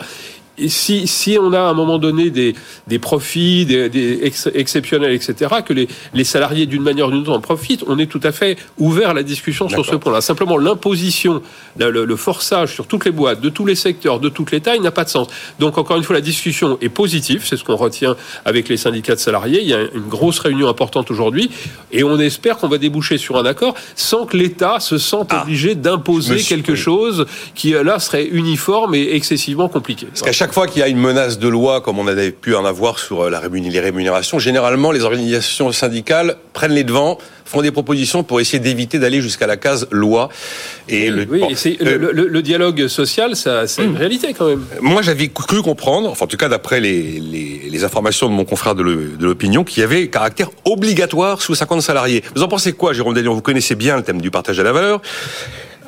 si, 0.68 1.08
si 1.08 1.38
on 1.40 1.54
a 1.54 1.60
à 1.60 1.70
un 1.70 1.74
moment 1.74 1.98
donné 1.98 2.30
des, 2.30 2.56
des 2.88 3.00
profits 3.00 3.66
des, 3.66 4.22
exceptionnels, 4.54 5.14
etc., 5.14 5.56
que 5.66 5.74
les, 5.74 5.88
les 6.14 6.24
salariés 6.24 6.66
d'une 6.66 6.84
manière 6.84 7.08
ou 7.08 7.12
d'une 7.12 7.22
autre 7.22 7.32
en 7.32 7.40
profitent, 7.40 7.84
on 7.88 7.98
est 8.00 8.08
tout 8.08 8.20
à 8.24 8.32
fait 8.32 8.58
ouvert 8.78 9.12
à 9.12 9.14
la 9.14 9.24
discussion 9.24 9.70
sur 9.70 9.86
ce 9.86 9.96
point-là. 9.96 10.22
Simplement, 10.22 10.58
l'imposition, 10.58 11.42
le, 11.78 12.16
forçage 12.16 12.74
sur 12.74 12.88
toutes 12.88 13.06
les 13.06 13.12
boîtes, 13.12 13.42
de 13.42 13.50
tous 13.50 13.66
les 13.66 13.76
secteurs, 13.76 14.20
de 14.20 14.30
toutes 14.30 14.52
les 14.52 14.62
tailles, 14.62 14.80
n'a 14.80 14.92
pas 14.92 15.04
de 15.04 15.10
sens. 15.10 15.28
Donc, 15.60 15.78
encore 15.78 15.98
une 15.98 16.04
fois, 16.04 16.16
la 16.16 16.22
discussion 16.22 16.78
est 16.82 16.90
positive, 16.90 17.44
c'est 17.46 17.58
ce 17.58 17.64
qu'on 17.64 17.76
retient 17.76 18.16
avec 18.46 18.68
les 18.70 18.78
syndicats 18.78 19.16
de 19.16 19.20
salariés. 19.20 19.62
Il 19.62 19.68
y 19.68 19.74
a 19.74 19.82
une 19.82 20.08
grosse 20.10 20.40
réunion 20.40 20.68
importante 20.68 21.12
aujourd'hui, 21.12 21.50
et 21.92 22.04
on 22.04 22.20
espère 22.20 22.58
qu'on 22.58 22.68
va 22.68 22.78
déboucher 22.78 23.18
sur 23.18 23.38
un 23.38 23.46
accord 23.46 23.76
sans 23.96 24.26
que 24.26 24.38
l'État 24.38 24.80
se 24.80 24.98
sente 24.98 25.30
ah. 25.32 25.44
obligé 25.44 25.76
d'imposer 25.76 26.38
quelque 26.42 26.76
chose 26.76 27.26
qui, 27.56 27.72
là, 27.72 28.00
serait 28.00 28.26
uniforme 28.26 28.96
et 28.96 29.16
excessivement 29.16 29.70
compliqué. 29.70 30.08
Parce 30.08 30.22
qu'à 30.22 30.32
chaque 30.32 30.49
chaque 30.50 30.56
fois 30.56 30.68
qu'il 30.68 30.80
y 30.80 30.84
a 30.84 30.88
une 30.88 30.98
menace 30.98 31.38
de 31.38 31.48
loi, 31.48 31.80
comme 31.80 32.00
on 32.00 32.08
avait 32.08 32.32
pu 32.32 32.56
en 32.56 32.66
avoir 32.66 32.98
sur 32.98 33.22
euh, 33.22 33.30
la 33.30 33.40
les 33.48 33.80
rémunérations, 33.80 34.40
généralement, 34.40 34.92
les 34.92 35.04
organisations 35.04 35.72
syndicales 35.72 36.38
prennent 36.54 36.72
les 36.72 36.84
devants 36.84 37.20
font 37.46 37.62
des 37.62 37.72
propositions 37.72 38.24
pour 38.24 38.40
essayer 38.40 38.60
d'éviter 38.60 38.98
d'aller 38.98 39.22
jusqu'à 39.22 39.46
la 39.46 39.58
case 39.58 39.88
loi. 39.92 40.30
Et 40.88 41.12
le, 41.12 41.28
oui, 41.30 41.44
euh, 41.82 42.12
le, 42.14 42.42
dialogue 42.42 42.88
social, 42.88 43.36
ça, 43.36 43.68
c'est 43.68 43.84
une 43.84 43.98
réalité 43.98 44.34
quand 44.34 44.48
même. 44.48 44.64
Moi, 44.82 45.04
j'avais 45.04 45.28
cru 45.28 45.62
comprendre, 45.62 46.10
enfin, 46.10 46.26
en 46.26 46.28
tout 46.28 46.38
cas 46.38 46.48
d'après 46.48 46.80
les, 46.80 47.20
les, 47.20 47.84
informations 47.84 48.28
de 48.28 48.34
mon 48.34 48.46
confrère 48.46 48.76
de 48.76 48.84
l'opinion, 48.84 49.64
qu'il 49.64 49.82
y 49.82 49.84
avait 49.84 50.10
caractère 50.10 50.50
obligatoire 50.66 51.42
sous 51.42 51.56
50 51.56 51.82
salariés. 51.82 52.24
Vous 52.36 52.44
en 52.44 52.48
pensez 52.48 52.74
quoi, 52.74 52.94
Jérôme 52.94 53.14
Delion 53.14 53.34
Vous 53.34 53.42
connaissez 53.42 53.76
bien 53.76 53.98
le 53.98 54.04
thème 54.04 54.22
du 54.22 54.32
partage 54.32 54.58
de 54.58 54.64
la 54.64 54.72
valeur. 54.72 55.02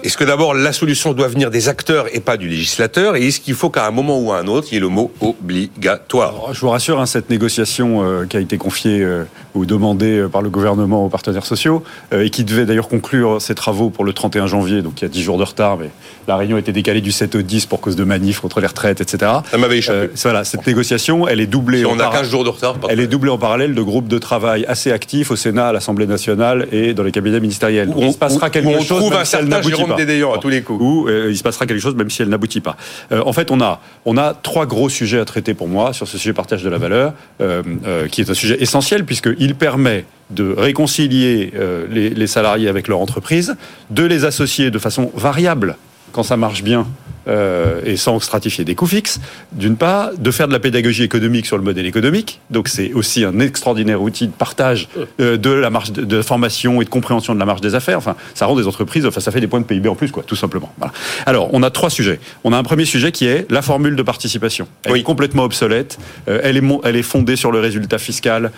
Est-ce 0.03 0.17
que 0.17 0.23
d'abord 0.23 0.55
la 0.55 0.73
solution 0.73 1.13
doit 1.13 1.27
venir 1.27 1.51
des 1.51 1.69
acteurs 1.69 2.07
et 2.11 2.21
pas 2.21 2.35
du 2.35 2.47
législateur? 2.47 3.15
Et 3.15 3.27
est-ce 3.27 3.39
qu'il 3.39 3.53
faut 3.53 3.69
qu'à 3.69 3.85
un 3.85 3.91
moment 3.91 4.19
ou 4.19 4.31
à 4.31 4.39
un 4.39 4.47
autre, 4.47 4.69
il 4.71 4.75
y 4.75 4.77
ait 4.77 4.81
le 4.81 4.87
mot 4.87 5.11
obligatoire? 5.21 6.53
Je 6.53 6.61
vous 6.61 6.69
rassure, 6.69 6.99
hein, 6.99 7.05
cette 7.05 7.29
négociation 7.29 8.03
euh, 8.03 8.25
qui 8.25 8.35
a 8.35 8.39
été 8.39 8.57
confiée 8.57 9.01
euh, 9.01 9.25
ou 9.55 9.65
demandée 9.65 10.19
euh, 10.19 10.27
par 10.27 10.41
le 10.41 10.49
gouvernement 10.49 11.05
aux 11.05 11.09
partenaires 11.09 11.45
sociaux 11.45 11.83
et 12.11 12.29
qui 12.29 12.43
devait 12.43 12.65
d'ailleurs 12.65 12.87
conclure 12.87 13.41
ses 13.41 13.55
travaux 13.55 13.89
pour 13.89 14.03
le 14.03 14.13
31 14.13 14.47
janvier, 14.47 14.81
donc 14.81 15.01
il 15.01 15.03
y 15.03 15.05
a 15.05 15.09
10 15.09 15.21
jours 15.21 15.37
de 15.37 15.43
retard, 15.43 15.77
mais 15.77 15.89
la 16.27 16.37
réunion 16.37 16.57
a 16.57 16.59
été 16.59 16.71
décalée 16.71 17.01
du 17.01 17.11
7 17.11 17.35
au 17.35 17.41
10 17.41 17.65
pour 17.65 17.81
cause 17.81 17.95
de 17.95 18.03
manifs 18.03 18.39
contre 18.39 18.59
les 18.59 18.67
retraites, 18.67 19.01
etc. 19.01 19.31
Ça 19.49 19.57
m'avait 19.57 19.77
échappé. 19.77 20.09
voilà, 20.23 20.43
cette 20.43 20.65
négociation, 20.65 21.27
elle 21.27 21.39
est 21.39 21.47
doublée. 21.47 21.79
Si 21.79 21.85
on 21.85 21.99
a 21.99 22.07
15 22.07 22.29
jours 22.29 22.43
de 22.43 22.49
retard. 22.49 22.75
Elle 22.89 22.99
est 22.99 23.07
doublée 23.07 23.31
en 23.31 23.37
parallèle 23.37 23.73
de 23.73 23.81
groupes 23.81 24.07
de 24.07 24.17
travail 24.17 24.65
assez 24.67 24.91
actifs 24.91 25.31
au 25.31 25.35
Sénat, 25.35 25.69
à 25.69 25.73
l'Assemblée 25.73 26.07
nationale 26.07 26.67
et 26.71 26.93
dans 26.93 27.03
les 27.03 27.11
cabinets 27.11 27.39
ministériels. 27.39 27.89
Où 27.89 28.01
on, 28.01 28.11
se 28.11 28.17
passera 28.17 28.49
quelque 28.49 28.71
chose. 28.79 28.87
trouve 28.87 29.13
un 29.13 29.25
certain 29.25 29.61
Jérôme 29.61 29.95
Dédéon 29.95 30.33
à 30.33 30.37
tous 30.37 30.49
les 30.49 30.61
coups 30.61 30.81
où 30.81 31.07
euh, 31.07 31.29
il 31.29 31.37
se 31.37 31.43
passera 31.43 31.65
quelque 31.65 31.79
chose 31.79 31.95
même 31.95 32.09
si 32.09 32.21
elle 32.21 32.29
n'aboutit 32.29 32.61
pas. 32.61 32.75
Euh, 33.11 33.21
en 33.25 33.33
fait, 33.33 33.51
on 33.51 33.61
a, 33.61 33.81
on 34.05 34.17
a 34.17 34.33
trois 34.33 34.65
gros 34.65 34.89
sujets 34.89 35.19
à 35.19 35.25
traiter 35.25 35.53
pour 35.53 35.67
moi 35.67 35.93
sur 35.93 36.07
ce 36.07 36.17
sujet 36.17 36.33
partage 36.33 36.63
de 36.63 36.69
la 36.69 36.77
valeur, 36.77 37.13
euh, 37.41 38.07
qui 38.07 38.21
est 38.21 38.29
un 38.29 38.33
sujet 38.33 38.57
essentiel 38.61 39.05
puisqu'il 39.41 39.55
permet 39.55 40.05
de 40.29 40.53
réconcilier 40.53 41.51
les, 41.89 42.09
les 42.11 42.27
salariés 42.27 42.69
avec 42.69 42.87
leur 42.87 42.99
entreprise, 42.99 43.55
de 43.89 44.03
les 44.03 44.23
associer 44.23 44.71
de 44.71 44.79
façon 44.79 45.11
variable 45.15 45.77
quand 46.11 46.23
ça 46.23 46.37
marche 46.37 46.63
bien 46.63 46.85
euh, 47.27 47.81
et 47.85 47.97
sans 47.97 48.19
stratifier 48.19 48.65
des 48.65 48.73
coûts 48.73 48.87
fixes, 48.87 49.19
d'une 49.51 49.77
part, 49.77 50.09
de 50.17 50.31
faire 50.31 50.47
de 50.47 50.53
la 50.53 50.59
pédagogie 50.59 51.03
économique 51.03 51.45
sur 51.45 51.57
le 51.57 51.63
modèle 51.63 51.85
économique. 51.85 52.39
Donc 52.49 52.67
c'est 52.67 52.93
aussi 52.93 53.23
un 53.23 53.39
extraordinaire 53.39 54.01
outil 54.01 54.25
de 54.27 54.31
partage 54.31 54.89
euh, 55.19 55.37
de 55.37 55.51
la 55.51 55.69
marge 55.69 55.91
de, 55.91 56.21
formation 56.23 56.81
et 56.81 56.85
de 56.85 56.89
compréhension 56.89 57.35
de 57.35 57.39
la 57.39 57.45
marge 57.45 57.61
des 57.61 57.75
affaires. 57.75 57.99
Enfin, 57.99 58.15
ça 58.33 58.47
rend 58.47 58.55
des 58.55 58.65
entreprises, 58.65 59.05
enfin 59.05 59.21
ça 59.21 59.31
fait 59.31 59.39
des 59.39 59.47
points 59.47 59.59
de 59.59 59.65
PIB 59.65 59.87
en 59.87 59.95
plus, 59.95 60.09
quoi, 60.09 60.23
tout 60.25 60.35
simplement. 60.35 60.73
Voilà. 60.77 60.93
Alors, 61.27 61.49
on 61.53 61.61
a 61.61 61.69
trois 61.69 61.91
sujets. 61.91 62.19
On 62.43 62.53
a 62.53 62.57
un 62.57 62.63
premier 62.63 62.85
sujet 62.85 63.11
qui 63.11 63.27
est 63.27 63.49
la 63.51 63.61
formule 63.61 63.95
de 63.95 64.03
participation. 64.03 64.67
Elle 64.83 64.97
est 64.97 65.03
complètement 65.03 65.43
obsolète. 65.43 65.99
Euh, 66.27 66.39
elle 66.43 66.57
est 66.57 66.61
elle 66.83 66.95
est 66.95 67.03
fondée 67.03 67.35
sur 67.35 67.51
le 67.51 67.59
résultat 67.59 67.97
fiscal 67.97 68.51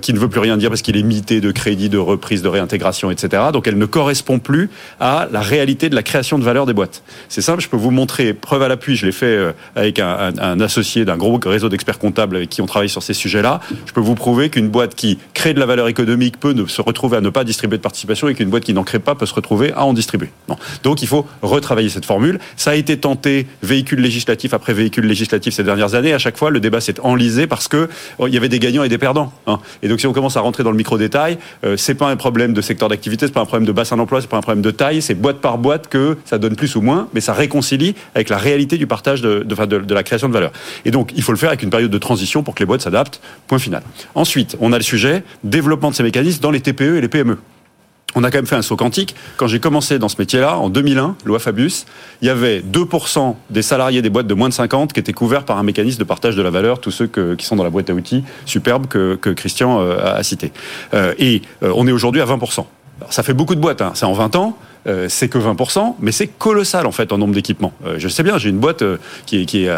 qui 0.00 0.12
ne 0.12 0.18
veut 0.18 0.28
plus 0.28 0.40
rien 0.40 0.56
dire 0.56 0.70
parce 0.70 0.80
qu'il 0.80 0.96
est 0.96 1.02
mité 1.02 1.40
de 1.40 1.50
crédit, 1.50 1.88
de 1.88 1.98
reprise, 1.98 2.40
de 2.40 2.48
réintégration, 2.48 3.10
etc. 3.10 3.42
Donc 3.52 3.66
elle 3.66 3.76
ne 3.76 3.84
correspond 3.84 4.38
plus 4.38 4.70
à 5.00 5.28
la 5.30 5.40
réalité 5.40 5.88
de 5.88 5.94
la 5.94 6.02
création 6.02 6.38
de 6.38 6.44
valeur 6.44 6.66
des 6.66 6.72
boîtes. 6.72 7.02
C'est 7.28 7.42
simple, 7.42 7.60
je 7.60 7.68
peux 7.68 7.76
vous 7.76 7.90
montrer 7.90 8.07
preuve 8.40 8.62
à 8.62 8.68
l'appui, 8.68 8.96
je 8.96 9.06
l'ai 9.06 9.12
fait 9.12 9.26
euh, 9.26 9.52
avec 9.74 9.98
un, 9.98 10.60
associé 10.60 11.04
d'un 11.04 11.16
gros 11.16 11.38
réseau 11.44 11.68
d'experts 11.68 11.98
comptables 11.98 12.36
avec 12.36 12.48
qui 12.48 12.62
on 12.62 12.66
travaille 12.66 12.88
sur 12.88 13.02
ces 13.02 13.14
sujets-là. 13.14 13.60
Je 13.86 13.92
peux 13.92 14.00
vous 14.00 14.14
prouver 14.14 14.50
qu'une 14.50 14.68
boîte 14.68 14.94
qui 14.94 15.18
crée 15.34 15.54
de 15.54 15.60
la 15.60 15.66
valeur 15.66 15.88
économique 15.88 16.40
peut 16.40 16.54
se 16.66 16.82
retrouver 16.82 17.16
à 17.16 17.20
ne 17.20 17.30
pas 17.30 17.44
distribuer 17.44 17.76
de 17.76 17.82
participation 17.82 18.28
et 18.28 18.34
qu'une 18.34 18.50
boîte 18.50 18.64
qui 18.64 18.74
n'en 18.74 18.84
crée 18.84 18.98
pas 18.98 19.14
peut 19.14 19.26
se 19.26 19.34
retrouver 19.34 19.72
à 19.72 19.84
en 19.84 19.92
distribuer. 19.92 20.30
Donc 20.82 21.02
il 21.02 21.08
faut 21.08 21.26
retravailler 21.42 21.88
cette 21.88 22.06
formule. 22.06 22.38
Ça 22.56 22.72
a 22.72 22.74
été 22.74 22.96
tenté 22.98 23.46
véhicule 23.62 24.00
législatif 24.00 24.54
après 24.54 24.72
véhicule 24.72 25.06
législatif 25.06 25.54
ces 25.54 25.64
dernières 25.64 25.94
années. 25.94 26.12
À 26.12 26.18
chaque 26.18 26.36
fois, 26.36 26.50
le 26.50 26.60
débat 26.60 26.80
s'est 26.80 27.00
enlisé 27.00 27.46
parce 27.46 27.68
que 27.68 27.88
oh, 28.18 28.26
il 28.26 28.34
y 28.34 28.36
avait 28.36 28.48
des 28.48 28.58
gagnants 28.58 28.84
et 28.84 28.88
des 28.88 28.98
perdants. 28.98 29.32
Hein. 29.46 29.58
Et 29.82 29.88
donc 29.88 30.00
si 30.00 30.06
on 30.06 30.12
commence 30.12 30.36
à 30.36 30.40
rentrer 30.40 30.62
dans 30.62 30.70
le 30.70 30.76
micro 30.76 30.98
détail, 30.98 31.38
euh, 31.64 31.76
c'est 31.76 31.94
pas 31.94 32.08
un 32.08 32.16
problème 32.16 32.52
de 32.52 32.60
secteur 32.60 32.88
d'activité, 32.88 33.26
c'est 33.26 33.32
pas 33.32 33.40
un 33.40 33.46
problème 33.46 33.66
de 33.66 33.72
bassin 33.72 33.96
d'emploi, 33.96 34.20
c'est 34.20 34.30
pas 34.30 34.36
un 34.36 34.42
problème 34.42 34.62
de 34.62 34.70
taille, 34.70 35.02
c'est 35.02 35.14
boîte 35.14 35.38
par 35.40 35.58
boîte 35.58 35.88
que 35.88 36.16
ça 36.24 36.38
donne 36.38 36.56
plus 36.56 36.76
ou 36.76 36.80
moins, 36.80 37.08
mais 37.14 37.20
ça 37.20 37.32
réconcilie 37.32 37.94
avec 38.14 38.28
la 38.28 38.38
réalité 38.38 38.78
du 38.78 38.86
partage 38.86 39.20
de, 39.20 39.42
de, 39.42 39.94
la 39.94 40.02
création 40.02 40.28
de 40.28 40.32
valeur. 40.32 40.52
Et 40.84 40.90
donc, 40.90 41.12
il 41.16 41.22
faut 41.22 41.32
le 41.32 41.38
faire 41.38 41.50
avec 41.50 41.62
une 41.62 41.70
période 41.70 41.90
de 41.90 41.98
transition 41.98 42.42
pour 42.42 42.54
que 42.54 42.60
les 42.60 42.66
boîtes 42.66 42.82
s'adaptent. 42.82 43.20
Point 43.46 43.58
final. 43.58 43.82
Ensuite, 44.14 44.56
on 44.60 44.72
a 44.72 44.76
le 44.76 44.84
sujet 44.84 45.22
développement 45.44 45.90
de 45.90 45.94
ces 45.94 46.02
mécanismes 46.02 46.40
dans 46.40 46.50
les 46.50 46.60
TPE 46.60 46.96
et 46.96 47.00
les 47.00 47.08
PME. 47.08 47.38
On 48.14 48.24
a 48.24 48.30
quand 48.30 48.38
même 48.38 48.46
fait 48.46 48.56
un 48.56 48.62
saut 48.62 48.76
quantique. 48.76 49.14
Quand 49.36 49.48
j'ai 49.48 49.60
commencé 49.60 49.98
dans 49.98 50.08
ce 50.08 50.16
métier-là, 50.18 50.56
en 50.56 50.70
2001, 50.70 51.16
loi 51.26 51.38
Fabius, 51.38 51.84
il 52.22 52.26
y 52.26 52.30
avait 52.30 52.60
2% 52.60 53.34
des 53.50 53.60
salariés 53.60 54.00
des 54.00 54.08
boîtes 54.08 54.26
de 54.26 54.32
moins 54.32 54.48
de 54.48 54.54
50 54.54 54.94
qui 54.94 55.00
étaient 55.00 55.12
couverts 55.12 55.44
par 55.44 55.58
un 55.58 55.62
mécanisme 55.62 55.98
de 55.98 56.04
partage 56.04 56.34
de 56.34 56.40
la 56.40 56.48
valeur, 56.48 56.80
tous 56.80 56.90
ceux 56.90 57.06
qui 57.06 57.44
sont 57.44 57.56
dans 57.56 57.64
la 57.64 57.70
boîte 57.70 57.90
à 57.90 57.94
outils 57.94 58.24
superbe 58.46 58.86
que, 58.86 59.16
Christian 59.34 59.80
euh, 59.80 60.16
a 60.16 60.22
cité. 60.22 60.52
Euh, 60.94 61.12
et 61.18 61.42
euh, 61.62 61.72
on 61.76 61.86
est 61.86 61.92
aujourd'hui 61.92 62.22
à 62.22 62.24
20%. 62.24 62.64
ça 63.10 63.22
fait 63.22 63.34
beaucoup 63.34 63.54
de 63.54 63.60
boîtes, 63.60 63.82
hein. 63.82 63.92
c'est 63.94 64.06
en 64.06 64.14
20 64.14 64.36
ans, 64.36 64.56
c'est 65.08 65.28
que 65.28 65.38
20%, 65.38 65.94
mais 66.00 66.12
c'est 66.12 66.26
colossal 66.26 66.86
en 66.86 66.92
fait 66.92 67.12
en 67.12 67.18
nombre 67.18 67.34
d'équipements. 67.34 67.72
Euh, 67.86 67.96
je 67.98 68.08
sais 68.08 68.22
bien, 68.22 68.38
j'ai 68.38 68.48
une 68.48 68.58
boîte 68.58 68.82
euh, 68.82 68.98
qui, 69.26 69.46
qui 69.46 69.64
est 69.64 69.70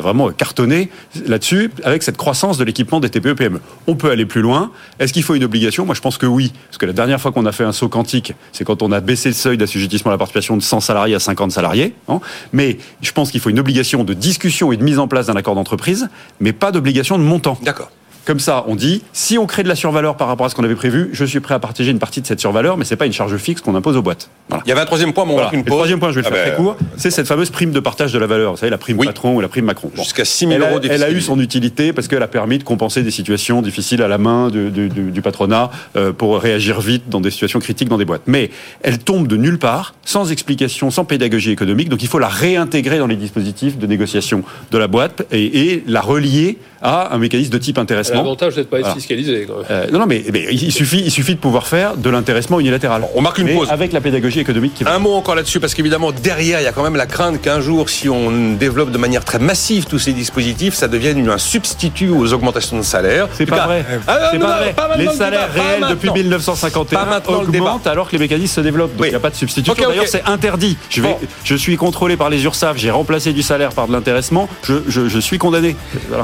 vraiment 0.00 0.30
cartonnée 0.30 0.90
là-dessus 1.26 1.70
avec 1.84 2.02
cette 2.02 2.16
croissance 2.16 2.58
de 2.58 2.64
l'équipement 2.64 3.00
des 3.00 3.10
TPE-PME. 3.10 3.60
On 3.86 3.96
peut 3.96 4.10
aller 4.10 4.26
plus 4.26 4.40
loin. 4.40 4.70
Est-ce 4.98 5.12
qu'il 5.12 5.22
faut 5.22 5.34
une 5.34 5.44
obligation? 5.44 5.86
Moi, 5.86 5.94
je 5.94 6.00
pense 6.00 6.18
que 6.18 6.26
oui, 6.26 6.52
parce 6.66 6.78
que 6.78 6.86
la 6.86 6.92
dernière 6.92 7.20
fois 7.20 7.32
qu'on 7.32 7.46
a 7.46 7.52
fait 7.52 7.64
un 7.64 7.72
saut 7.72 7.88
quantique, 7.88 8.34
c'est 8.52 8.64
quand 8.64 8.82
on 8.82 8.92
a 8.92 9.00
baissé 9.00 9.28
le 9.28 9.34
seuil 9.34 9.56
d'assujettissement 9.56 10.10
à 10.10 10.14
la 10.14 10.18
participation 10.18 10.56
de 10.56 10.62
100 10.62 10.80
salariés 10.80 11.14
à 11.14 11.20
50 11.20 11.52
salariés. 11.52 11.94
Hein. 12.08 12.20
Mais 12.52 12.78
je 13.02 13.12
pense 13.12 13.30
qu'il 13.30 13.40
faut 13.40 13.50
une 13.50 13.60
obligation 13.60 14.04
de 14.04 14.14
discussion 14.14 14.72
et 14.72 14.76
de 14.76 14.84
mise 14.84 14.98
en 14.98 15.08
place 15.08 15.26
d'un 15.26 15.36
accord 15.36 15.54
d'entreprise, 15.54 16.08
mais 16.40 16.52
pas 16.52 16.72
d'obligation 16.72 17.18
de 17.18 17.24
montant. 17.24 17.58
D'accord. 17.62 17.90
Comme 18.28 18.40
ça, 18.40 18.66
on 18.68 18.76
dit, 18.76 19.02
si 19.14 19.38
on 19.38 19.46
crée 19.46 19.62
de 19.62 19.68
la 19.68 19.74
survaleur 19.74 20.18
par 20.18 20.28
rapport 20.28 20.44
à 20.44 20.50
ce 20.50 20.54
qu'on 20.54 20.62
avait 20.62 20.74
prévu, 20.74 21.08
je 21.14 21.24
suis 21.24 21.40
prêt 21.40 21.54
à 21.54 21.58
partager 21.58 21.90
une 21.90 21.98
partie 21.98 22.20
de 22.20 22.26
cette 22.26 22.40
survaleur, 22.40 22.76
mais 22.76 22.84
c'est 22.84 22.94
pas 22.94 23.06
une 23.06 23.12
charge 23.14 23.34
fixe 23.38 23.62
qu'on 23.62 23.74
impose 23.74 23.96
aux 23.96 24.02
boîtes. 24.02 24.28
Il 24.66 24.68
y 24.68 24.72
avait 24.72 24.82
un 24.82 24.84
troisième 24.84 25.14
point, 25.14 25.24
mais 25.24 25.32
on 25.32 25.50
une 25.50 25.64
pause. 25.64 25.64
Le 25.64 25.70
troisième 25.70 25.98
point, 25.98 26.10
je 26.10 26.16
vais 26.16 26.20
le 26.20 26.26
ah 26.26 26.34
faire 26.34 26.42
très 26.42 26.50
ben, 26.50 26.56
court, 26.62 26.76
c'est 26.98 27.10
cette 27.10 27.26
fameuse 27.26 27.48
prime 27.48 27.70
de 27.70 27.80
partage 27.80 28.12
de 28.12 28.18
la 28.18 28.26
valeur. 28.26 28.50
Vous 28.50 28.58
savez, 28.58 28.68
la 28.68 28.76
prime 28.76 28.98
patron 28.98 29.36
ou 29.36 29.40
la 29.40 29.48
prime 29.48 29.64
Macron. 29.64 29.90
Jusqu'à 29.94 30.26
6 30.26 30.46
000 30.46 30.60
euros 30.60 30.78
Elle 30.90 31.02
a 31.04 31.10
eu 31.10 31.22
son 31.22 31.40
utilité 31.40 31.94
parce 31.94 32.06
qu'elle 32.06 32.22
a 32.22 32.28
permis 32.28 32.58
de 32.58 32.64
compenser 32.64 33.02
des 33.02 33.10
situations 33.10 33.62
difficiles 33.62 34.02
à 34.02 34.08
la 34.08 34.18
main 34.18 34.50
du, 34.50 35.22
patronat 35.22 35.70
euh, 35.96 36.12
pour 36.12 36.38
réagir 36.38 36.82
vite 36.82 37.08
dans 37.08 37.22
des 37.22 37.30
situations 37.30 37.60
critiques 37.60 37.88
dans 37.88 37.96
des 37.96 38.04
boîtes. 38.04 38.24
Mais 38.26 38.50
elle 38.82 38.98
tombe 38.98 39.26
de 39.26 39.38
nulle 39.38 39.58
part, 39.58 39.94
sans 40.04 40.30
explication, 40.30 40.90
sans 40.90 41.06
pédagogie 41.06 41.52
économique, 41.52 41.88
donc 41.88 42.02
il 42.02 42.08
faut 42.08 42.18
la 42.18 42.28
réintégrer 42.28 42.98
dans 42.98 43.06
les 43.06 43.16
dispositifs 43.16 43.78
de 43.78 43.86
négociation 43.86 44.42
de 44.70 44.76
la 44.76 44.86
boîte 44.86 45.22
et, 45.32 45.72
et 45.72 45.84
la 45.86 46.02
relier 46.02 46.58
à 46.82 47.14
un 47.14 47.18
mécanisme 47.18 47.52
de 47.52 47.58
type 47.58 47.78
intéressement 47.78 48.17
l'avantage 48.18 48.54
d'être 48.54 48.70
pas 48.70 48.80
être 48.80 48.94
fiscalisé. 48.94 49.46
Euh, 49.70 49.86
non, 49.92 50.00
non, 50.00 50.06
mais, 50.06 50.24
il 50.50 50.72
suffit, 50.72 51.00
il 51.04 51.10
suffit 51.10 51.34
de 51.34 51.40
pouvoir 51.40 51.66
faire 51.66 51.96
de 51.96 52.10
l'intéressement 52.10 52.60
unilatéral. 52.60 53.04
On 53.14 53.22
marque 53.22 53.38
une 53.38 53.54
pause 53.54 53.68
avec 53.70 53.92
la 53.92 54.00
pédagogie 54.00 54.40
économique. 54.40 54.74
Qui 54.74 54.84
va. 54.84 54.94
Un 54.94 54.98
mot 54.98 55.14
encore 55.14 55.34
là-dessus, 55.34 55.60
parce 55.60 55.74
qu'évidemment 55.74 56.12
derrière, 56.12 56.60
il 56.60 56.64
y 56.64 56.66
a 56.66 56.72
quand 56.72 56.82
même 56.82 56.96
la 56.96 57.06
crainte 57.06 57.40
qu'un 57.40 57.60
jour, 57.60 57.88
si 57.88 58.08
on 58.08 58.54
développe 58.54 58.90
de 58.90 58.98
manière 58.98 59.24
très 59.24 59.38
massive 59.38 59.86
tous 59.86 59.98
ces 59.98 60.12
dispositifs, 60.12 60.74
ça 60.74 60.88
devienne 60.88 61.28
un 61.28 61.38
substitut 61.38 62.10
aux 62.10 62.32
augmentations 62.32 62.76
de 62.76 62.82
salaire. 62.82 63.28
C'est 63.32 63.46
pas, 63.46 63.66
vrai. 63.66 63.84
Ah, 64.06 64.30
c'est 64.32 64.38
pas 64.38 64.74
vrai. 64.88 64.98
les 64.98 65.08
salaires 65.08 65.52
réels 65.52 65.86
depuis 65.90 66.10
1951 66.10 67.22
augmentent 67.28 67.86
alors 67.86 68.08
que 68.08 68.12
les 68.12 68.18
mécanismes 68.18 68.56
se 68.56 68.60
développent. 68.60 68.96
Donc 68.96 69.06
il 69.06 69.10
n'y 69.10 69.16
a 69.16 69.20
pas 69.20 69.30
de 69.30 69.36
substitution. 69.36 69.74
D'ailleurs, 69.74 70.06
c'est 70.06 70.24
interdit. 70.24 70.76
Je, 70.90 71.02
vais, 71.02 71.16
je 71.44 71.54
suis 71.54 71.76
contrôlé 71.76 72.16
par 72.16 72.30
les 72.30 72.44
URSAF. 72.44 72.76
J'ai 72.76 72.90
remplacé 72.90 73.32
du 73.32 73.42
salaire 73.42 73.70
par 73.72 73.88
de 73.88 73.92
l'intéressement. 73.92 74.48
Je, 74.62 74.74
je, 74.88 75.18
suis 75.18 75.38
condamné. 75.38 75.76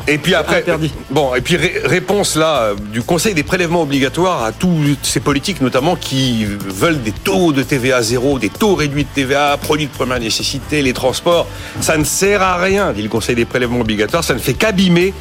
Et 0.09 0.19
puis 0.19 0.35
après, 0.35 0.59
interdit. 0.59 0.93
bon, 1.11 1.35
et 1.35 1.41
puis 1.41 1.59
réponse 1.85 2.37
là 2.37 2.75
du 2.93 3.03
Conseil 3.03 3.35
des 3.35 3.43
prélèvements 3.43 3.83
obligatoires 3.83 4.43
à 4.43 4.53
tous 4.53 4.97
ces 5.03 5.21
politiques, 5.21 5.61
notamment 5.61 5.97
qui 5.97 6.45
veulent 6.45 7.03
des 7.03 7.13
taux 7.13 7.53
de 7.53 7.63
TVA 7.63 8.03
zéro, 8.03 8.39
des 8.39 8.49
taux 8.49 8.75
réduits 8.75 9.05
de 9.05 9.09
TVA, 9.15 9.57
produits 9.61 9.87
de 9.87 9.93
première 9.93 10.21
nécessité, 10.21 10.83
les 10.83 10.93
transports. 10.93 11.47
Ça 11.81 11.97
ne 11.97 12.05
sert 12.05 12.43
à 12.43 12.57
rien, 12.57 12.93
dit 12.93 13.03
le 13.03 13.09
Conseil 13.09 13.35
des 13.35 13.45
prélèvements 13.45 13.81
obligatoires. 13.81 14.25
Ça 14.25 14.35
ne 14.35 14.39
fait 14.39 14.55
qu'abîmer 14.55 15.13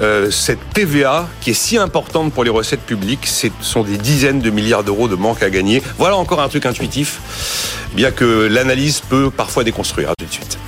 euh, 0.00 0.30
cette 0.30 0.70
TVA 0.72 1.28
qui 1.40 1.50
est 1.50 1.54
si 1.54 1.76
importante 1.76 2.32
pour 2.32 2.44
les 2.44 2.50
recettes 2.50 2.82
publiques. 2.82 3.26
Ce 3.26 3.48
sont 3.60 3.82
des 3.82 3.98
dizaines 3.98 4.40
de 4.40 4.50
milliards 4.50 4.84
d'euros 4.84 5.08
de 5.08 5.16
manque 5.16 5.42
à 5.42 5.50
gagner. 5.50 5.82
Voilà 5.98 6.16
encore 6.16 6.40
un 6.40 6.48
truc 6.48 6.66
intuitif, 6.66 7.20
bien 7.94 8.10
que 8.10 8.46
l'analyse 8.46 9.00
peut 9.00 9.30
parfois 9.30 9.64
déconstruire. 9.64 10.12
tout 10.18 10.26
de 10.26 10.32
suite. 10.32 10.58